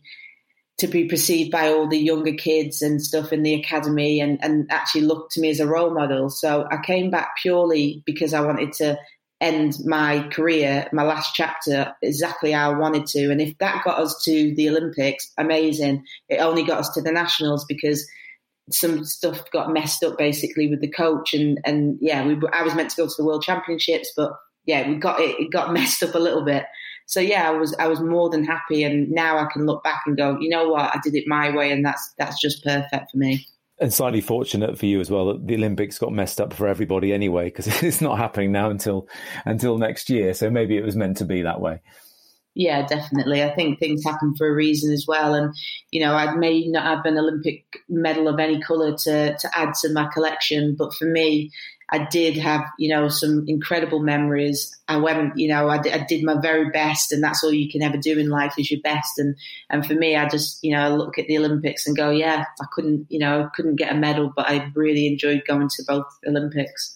to 0.78 0.86
be 0.86 1.08
perceived 1.08 1.50
by 1.50 1.68
all 1.68 1.88
the 1.88 1.98
younger 1.98 2.34
kids 2.34 2.80
and 2.80 3.02
stuff 3.02 3.32
in 3.32 3.42
the 3.42 3.54
academy 3.54 4.20
and, 4.20 4.38
and 4.42 4.66
actually 4.70 5.02
look 5.02 5.30
to 5.30 5.40
me 5.40 5.50
as 5.50 5.58
a 5.60 5.66
role 5.66 5.92
model. 5.92 6.30
So 6.30 6.66
I 6.70 6.78
came 6.84 7.10
back 7.10 7.30
purely 7.42 8.02
because 8.06 8.32
I 8.32 8.42
wanted 8.42 8.72
to 8.74 8.98
end 9.40 9.74
my 9.84 10.26
career, 10.28 10.88
my 10.92 11.02
last 11.02 11.34
chapter, 11.34 11.94
exactly 12.02 12.52
how 12.52 12.72
I 12.72 12.78
wanted 12.78 13.06
to. 13.08 13.30
And 13.30 13.40
if 13.40 13.56
that 13.58 13.84
got 13.84 13.98
us 13.98 14.22
to 14.24 14.54
the 14.54 14.68
Olympics, 14.70 15.30
amazing. 15.36 16.04
It 16.28 16.38
only 16.38 16.64
got 16.64 16.78
us 16.78 16.90
to 16.94 17.02
the 17.02 17.12
nationals 17.12 17.64
because 17.68 18.06
some 18.70 19.04
stuff 19.04 19.42
got 19.52 19.72
messed 19.72 20.02
up 20.02 20.18
basically 20.18 20.68
with 20.68 20.80
the 20.80 20.90
coach 20.90 21.34
and 21.34 21.60
and 21.64 21.98
yeah, 22.00 22.26
we 22.26 22.36
I 22.52 22.62
was 22.62 22.74
meant 22.74 22.90
to 22.90 22.96
go 22.96 23.06
to 23.06 23.14
the 23.16 23.24
World 23.24 23.42
Championships, 23.42 24.12
but 24.16 24.32
yeah, 24.64 24.88
we 24.88 24.96
got 24.96 25.20
it. 25.20 25.38
It 25.38 25.52
got 25.52 25.72
messed 25.74 26.02
up 26.02 26.14
a 26.14 26.20
little 26.20 26.44
bit. 26.44 26.64
So 27.06 27.20
yeah, 27.20 27.48
I 27.48 27.52
was 27.52 27.76
I 27.78 27.86
was 27.86 28.00
more 28.00 28.30
than 28.30 28.44
happy, 28.44 28.82
and 28.82 29.08
now 29.10 29.38
I 29.38 29.46
can 29.52 29.66
look 29.66 29.84
back 29.84 30.02
and 30.06 30.16
go, 30.16 30.36
you 30.40 30.48
know 30.48 30.68
what, 30.70 30.92
I 30.92 30.98
did 31.04 31.14
it 31.14 31.28
my 31.28 31.54
way, 31.54 31.70
and 31.70 31.84
that's 31.84 32.14
that's 32.18 32.40
just 32.40 32.64
perfect 32.64 33.12
for 33.12 33.18
me 33.18 33.46
and 33.78 33.92
slightly 33.92 34.20
fortunate 34.20 34.78
for 34.78 34.86
you 34.86 35.00
as 35.00 35.10
well 35.10 35.26
that 35.26 35.46
the 35.46 35.54
Olympics 35.54 35.98
got 35.98 36.12
messed 36.12 36.40
up 36.40 36.52
for 36.52 36.66
everybody 36.66 37.12
anyway 37.12 37.46
because 37.46 37.66
it's 37.82 38.00
not 38.00 38.18
happening 38.18 38.52
now 38.52 38.70
until 38.70 39.08
until 39.44 39.78
next 39.78 40.10
year. 40.10 40.34
So 40.34 40.50
maybe 40.50 40.76
it 40.76 40.84
was 40.84 40.96
meant 40.96 41.18
to 41.18 41.24
be 41.24 41.42
that 41.42 41.60
way. 41.60 41.80
Yeah, 42.58 42.86
definitely. 42.86 43.44
I 43.44 43.54
think 43.54 43.78
things 43.78 44.02
happen 44.02 44.34
for 44.34 44.48
a 44.48 44.54
reason 44.54 44.90
as 44.90 45.04
well. 45.06 45.34
And, 45.34 45.54
you 45.90 46.00
know, 46.00 46.14
I 46.14 46.34
may 46.36 46.66
not 46.66 46.84
have 46.84 47.04
an 47.04 47.18
Olympic 47.18 47.66
medal 47.86 48.28
of 48.28 48.40
any 48.40 48.62
colour 48.62 48.96
to, 48.96 49.36
to 49.36 49.50
add 49.54 49.74
to 49.82 49.92
my 49.92 50.06
collection, 50.06 50.74
but 50.74 50.94
for 50.94 51.04
me, 51.04 51.50
I 51.90 52.04
did 52.04 52.36
have, 52.36 52.62
you 52.78 52.88
know, 52.88 53.08
some 53.08 53.44
incredible 53.46 54.00
memories. 54.00 54.76
I 54.88 54.96
went, 54.96 55.38
you 55.38 55.48
know, 55.48 55.68
I, 55.68 55.78
d- 55.78 55.92
I 55.92 56.04
did 56.04 56.24
my 56.24 56.40
very 56.40 56.70
best, 56.70 57.12
and 57.12 57.22
that's 57.22 57.44
all 57.44 57.52
you 57.52 57.70
can 57.70 57.82
ever 57.82 57.96
do 57.96 58.18
in 58.18 58.28
life 58.28 58.54
is 58.58 58.70
your 58.70 58.80
best. 58.82 59.18
And 59.18 59.36
and 59.70 59.86
for 59.86 59.94
me, 59.94 60.16
I 60.16 60.28
just, 60.28 60.58
you 60.62 60.74
know, 60.74 60.96
look 60.96 61.18
at 61.18 61.26
the 61.28 61.38
Olympics 61.38 61.86
and 61.86 61.96
go, 61.96 62.10
yeah, 62.10 62.44
I 62.60 62.64
couldn't, 62.72 63.06
you 63.08 63.20
know, 63.20 63.48
couldn't 63.54 63.76
get 63.76 63.92
a 63.92 63.98
medal, 63.98 64.32
but 64.34 64.48
I 64.48 64.70
really 64.74 65.06
enjoyed 65.06 65.42
going 65.46 65.68
to 65.68 65.84
both 65.86 66.06
Olympics. 66.26 66.92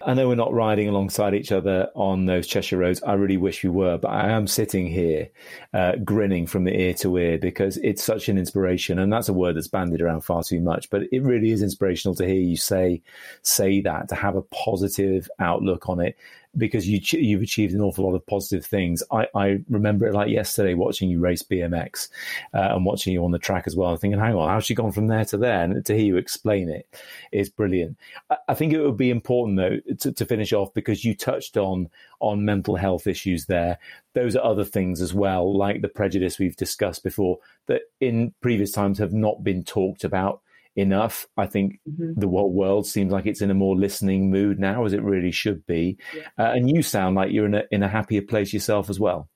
I 0.00 0.14
know 0.14 0.28
we're 0.28 0.36
not 0.36 0.52
riding 0.52 0.88
alongside 0.88 1.34
each 1.34 1.50
other 1.50 1.90
on 1.94 2.26
those 2.26 2.46
Cheshire 2.46 2.78
roads. 2.78 3.02
I 3.02 3.14
really 3.14 3.36
wish 3.36 3.64
we 3.64 3.70
were, 3.70 3.98
but 3.98 4.08
I 4.08 4.30
am 4.30 4.46
sitting 4.46 4.86
here 4.86 5.28
uh, 5.74 5.96
grinning 6.04 6.46
from 6.46 6.62
the 6.62 6.72
ear 6.72 6.94
to 6.94 7.16
ear 7.18 7.36
because 7.36 7.78
it's 7.78 8.04
such 8.04 8.28
an 8.28 8.38
inspiration. 8.38 9.00
And 9.00 9.12
that's 9.12 9.28
a 9.28 9.32
word 9.32 9.56
that's 9.56 9.66
bandied 9.66 10.00
around 10.00 10.20
far 10.20 10.44
too 10.44 10.60
much, 10.60 10.88
but 10.90 11.02
it 11.10 11.22
really 11.22 11.50
is 11.50 11.62
inspirational 11.62 12.14
to 12.16 12.26
hear 12.26 12.40
you 12.40 12.56
say 12.56 13.02
say 13.42 13.80
that, 13.80 14.08
to 14.10 14.14
have 14.14 14.36
a 14.36 14.42
positive 14.42 15.28
outlook 15.40 15.88
on 15.88 16.00
it 16.00 16.16
because 16.56 16.88
you 16.88 17.00
you've 17.12 17.42
achieved 17.42 17.74
an 17.74 17.80
awful 17.80 18.04
lot 18.04 18.14
of 18.14 18.26
positive 18.26 18.64
things. 18.64 19.02
I, 19.12 19.26
I 19.34 19.58
remember 19.68 20.06
it 20.06 20.14
like 20.14 20.30
yesterday 20.30 20.74
watching 20.74 21.10
you 21.10 21.20
race 21.20 21.42
BMX 21.42 22.08
uh, 22.54 22.74
and 22.74 22.84
watching 22.84 23.12
you 23.12 23.24
on 23.24 23.30
the 23.30 23.38
track 23.38 23.64
as 23.66 23.76
well, 23.76 23.96
thinking, 23.96 24.18
hang 24.18 24.34
on, 24.34 24.48
how's 24.48 24.64
she 24.64 24.74
gone 24.74 24.92
from 24.92 25.08
there 25.08 25.24
to 25.26 25.36
there? 25.36 25.62
And 25.62 25.84
to 25.84 25.96
hear 25.96 26.04
you 26.04 26.16
explain 26.16 26.68
it 26.68 26.86
is 27.32 27.48
brilliant. 27.48 27.96
I, 28.30 28.36
I 28.48 28.54
think 28.54 28.72
it 28.72 28.82
would 28.82 28.96
be 28.96 29.10
important 29.10 29.58
though 29.58 29.94
to, 29.96 30.12
to 30.12 30.24
finish 30.24 30.52
off 30.52 30.72
because 30.74 31.04
you 31.04 31.14
touched 31.14 31.56
on 31.56 31.88
on 32.20 32.44
mental 32.44 32.76
health 32.76 33.06
issues 33.06 33.46
there. 33.46 33.78
Those 34.14 34.34
are 34.34 34.44
other 34.44 34.64
things 34.64 35.00
as 35.00 35.14
well, 35.14 35.56
like 35.56 35.82
the 35.82 35.88
prejudice 35.88 36.38
we've 36.38 36.56
discussed 36.56 37.04
before 37.04 37.38
that 37.66 37.82
in 38.00 38.32
previous 38.40 38.72
times 38.72 38.98
have 38.98 39.12
not 39.12 39.44
been 39.44 39.62
talked 39.62 40.04
about 40.04 40.40
enough. 40.78 41.26
I 41.36 41.46
think 41.46 41.80
mm-hmm. 41.88 42.18
the 42.18 42.28
whole 42.28 42.52
world 42.52 42.86
seems 42.86 43.12
like 43.12 43.26
it's 43.26 43.42
in 43.42 43.50
a 43.50 43.54
more 43.54 43.76
listening 43.76 44.30
mood 44.30 44.58
now, 44.58 44.84
as 44.84 44.92
it 44.92 45.02
really 45.02 45.32
should 45.32 45.66
be. 45.66 45.98
Yeah. 46.14 46.22
Uh, 46.38 46.52
and 46.52 46.70
you 46.70 46.82
sound 46.82 47.16
like 47.16 47.32
you're 47.32 47.46
in 47.46 47.54
a 47.54 47.64
in 47.70 47.82
a 47.82 47.88
happier 47.88 48.22
place 48.22 48.52
yourself 48.52 48.88
as 48.88 49.00
well. 49.00 49.28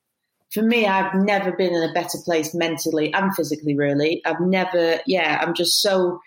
For 0.52 0.62
me, 0.62 0.86
I've 0.86 1.14
never 1.14 1.52
been 1.52 1.74
in 1.74 1.88
a 1.88 1.92
better 1.94 2.18
place 2.24 2.54
mentally 2.54 3.12
and 3.14 3.34
physically. 3.34 3.76
Really, 3.76 4.22
I've 4.24 4.40
never. 4.40 5.00
Yeah, 5.06 5.40
I'm 5.42 5.54
just 5.54 5.82
so 5.82 6.20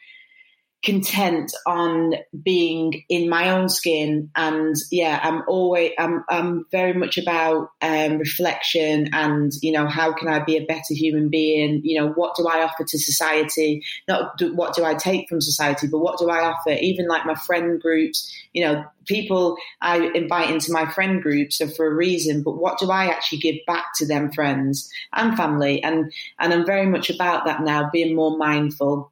content 0.86 1.52
on 1.66 2.14
being 2.44 3.04
in 3.10 3.28
my 3.28 3.50
own 3.50 3.68
skin. 3.68 4.30
And 4.36 4.76
yeah 4.92 5.20
i'm 5.24 5.44
always 5.48 5.92
i'm 5.98 6.24
i'm 6.30 6.66
very 6.72 6.94
much 6.94 7.18
about 7.18 7.70
um, 7.82 8.18
reflection 8.18 9.10
and 9.14 9.52
you 9.62 9.72
know 9.72 9.88
how 9.88 10.14
can 10.14 10.28
i 10.28 10.44
be 10.44 10.58
a 10.58 10.66
better 10.66 10.94
human 10.94 11.30
being? 11.30 11.82
You 11.84 12.00
know 12.00 12.10
what 12.10 12.36
do 12.36 12.48
i 12.48 12.64
offer 12.64 12.84
to 12.84 13.00
society? 13.00 13.84
Not 14.08 14.38
do, 14.38 14.56
what 14.56 14.76
do 14.76 14.86
i 14.86 14.94
take 14.94 15.28
from 15.28 15.42
society 15.42 15.88
but 15.88 16.00
what 16.00 16.20
do 16.20 16.30
i 16.30 16.46
offer? 16.46 16.78
Even 16.80 17.08
like 17.08 17.26
my 17.26 17.36
friend 17.36 17.82
groups 17.82 18.32
you 18.54 18.64
know 18.64 18.86
people 19.06 19.58
i 19.82 19.98
invite 20.16 20.50
into 20.50 20.72
my 20.72 20.86
friend 20.92 21.22
groups 21.22 21.62
are 21.62 21.70
for 21.70 21.86
a 21.86 21.94
reason 21.94 22.42
but 22.42 22.58
what 22.58 22.80
do 22.80 22.90
i 22.90 23.06
actually 23.06 23.38
give 23.38 23.56
back 23.68 23.86
to 23.96 24.06
them 24.06 24.32
friends 24.32 24.90
and 25.14 25.36
family? 25.36 25.82
And 25.84 26.12
and 26.40 26.54
i'm 26.54 26.66
very 26.66 26.86
much 26.86 27.10
about 27.10 27.46
that 27.46 27.62
now 27.64 27.90
being 27.92 28.16
more 28.16 28.38
mindful 28.38 29.12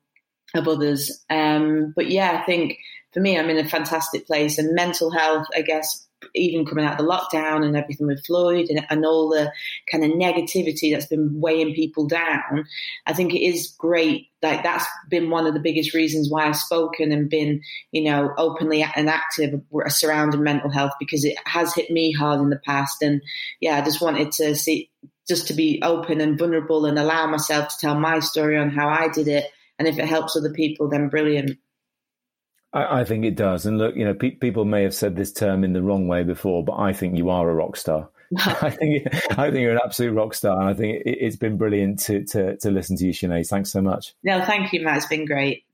of 0.53 0.67
others. 0.67 1.23
Um, 1.29 1.93
but 1.95 2.09
yeah, 2.09 2.39
I 2.41 2.45
think 2.45 2.77
for 3.13 3.19
me, 3.19 3.37
I'm 3.37 3.49
in 3.49 3.63
a 3.63 3.69
fantastic 3.69 4.25
place. 4.27 4.57
And 4.57 4.75
mental 4.75 5.11
health, 5.11 5.47
I 5.55 5.61
guess, 5.61 6.07
even 6.33 6.65
coming 6.65 6.85
out 6.85 6.99
of 6.99 7.05
the 7.05 7.11
lockdown 7.11 7.65
and 7.65 7.75
everything 7.75 8.07
with 8.07 8.25
Floyd 8.25 8.67
and, 8.69 8.85
and, 8.89 9.05
all 9.05 9.29
the 9.29 9.51
kind 9.91 10.03
of 10.05 10.11
negativity 10.11 10.91
that's 10.91 11.05
been 11.05 11.39
weighing 11.39 11.75
people 11.75 12.07
down, 12.07 12.65
I 13.05 13.13
think 13.13 13.33
it 13.33 13.41
is 13.41 13.75
great. 13.77 14.27
Like 14.41 14.63
that's 14.63 14.85
been 15.09 15.29
one 15.29 15.45
of 15.45 15.53
the 15.53 15.59
biggest 15.59 15.93
reasons 15.93 16.29
why 16.29 16.47
I've 16.47 16.55
spoken 16.55 17.11
and 17.11 17.29
been, 17.29 17.61
you 17.91 18.03
know, 18.03 18.33
openly 18.37 18.83
and 18.95 19.09
active 19.09 19.61
surrounding 19.87 20.43
mental 20.43 20.69
health 20.69 20.93
because 20.99 21.25
it 21.25 21.35
has 21.45 21.73
hit 21.73 21.91
me 21.91 22.13
hard 22.13 22.39
in 22.39 22.49
the 22.49 22.61
past. 22.65 23.01
And 23.01 23.21
yeah, 23.59 23.77
I 23.77 23.81
just 23.81 24.01
wanted 24.01 24.31
to 24.33 24.55
see, 24.55 24.89
just 25.27 25.47
to 25.47 25.53
be 25.53 25.81
open 25.83 26.21
and 26.21 26.39
vulnerable 26.39 26.85
and 26.85 26.97
allow 26.97 27.27
myself 27.27 27.67
to 27.69 27.75
tell 27.79 27.99
my 27.99 28.19
story 28.19 28.57
on 28.57 28.69
how 28.69 28.87
I 28.87 29.09
did 29.09 29.27
it 29.27 29.45
and 29.79 29.87
if 29.87 29.97
it 29.97 30.05
helps 30.05 30.35
other 30.35 30.51
people, 30.51 30.89
then 30.89 31.09
brilliant. 31.09 31.57
I, 32.73 33.01
I 33.01 33.03
think 33.03 33.25
it 33.25 33.35
does. 33.35 33.65
And 33.65 33.77
look, 33.77 33.95
you 33.95 34.05
know, 34.05 34.13
pe- 34.13 34.31
people 34.31 34.65
may 34.65 34.83
have 34.83 34.95
said 34.95 35.15
this 35.15 35.31
term 35.31 35.63
in 35.63 35.73
the 35.73 35.81
wrong 35.81 36.07
way 36.07 36.23
before, 36.23 36.63
but 36.63 36.77
I 36.77 36.93
think 36.93 37.17
you 37.17 37.29
are 37.29 37.49
a 37.49 37.53
rock 37.53 37.77
star. 37.77 38.09
I 38.37 38.71
think 38.71 39.07
I 39.37 39.51
think 39.51 39.61
you're 39.61 39.73
an 39.73 39.81
absolute 39.83 40.13
rock 40.13 40.33
star, 40.33 40.59
and 40.59 40.69
I 40.69 40.73
think 40.73 41.03
it, 41.05 41.23
has 41.23 41.35
been 41.35 41.57
brilliant 41.57 41.99
to, 41.99 42.23
to 42.25 42.57
to 42.57 42.71
listen 42.71 42.97
to 42.97 43.05
you, 43.05 43.13
Shanaze. 43.13 43.47
Thanks 43.47 43.71
so 43.71 43.81
much. 43.81 44.15
No, 44.23 44.43
thank 44.43 44.73
you, 44.73 44.81
Matt. 44.81 44.97
It's 44.97 45.05
been 45.05 45.25
great. 45.25 45.65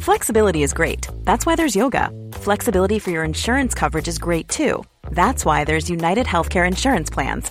Flexibility 0.00 0.62
is 0.62 0.72
great. 0.72 1.06
That's 1.24 1.46
why 1.46 1.54
there's 1.56 1.76
yoga. 1.76 2.10
Flexibility 2.32 2.98
for 2.98 3.10
your 3.10 3.24
insurance 3.24 3.74
coverage 3.74 4.08
is 4.08 4.18
great 4.18 4.48
too. 4.48 4.84
That's 5.10 5.44
why 5.44 5.64
there's 5.64 5.88
United 5.88 6.26
Healthcare 6.26 6.66
Insurance 6.66 7.10
Plans. 7.10 7.50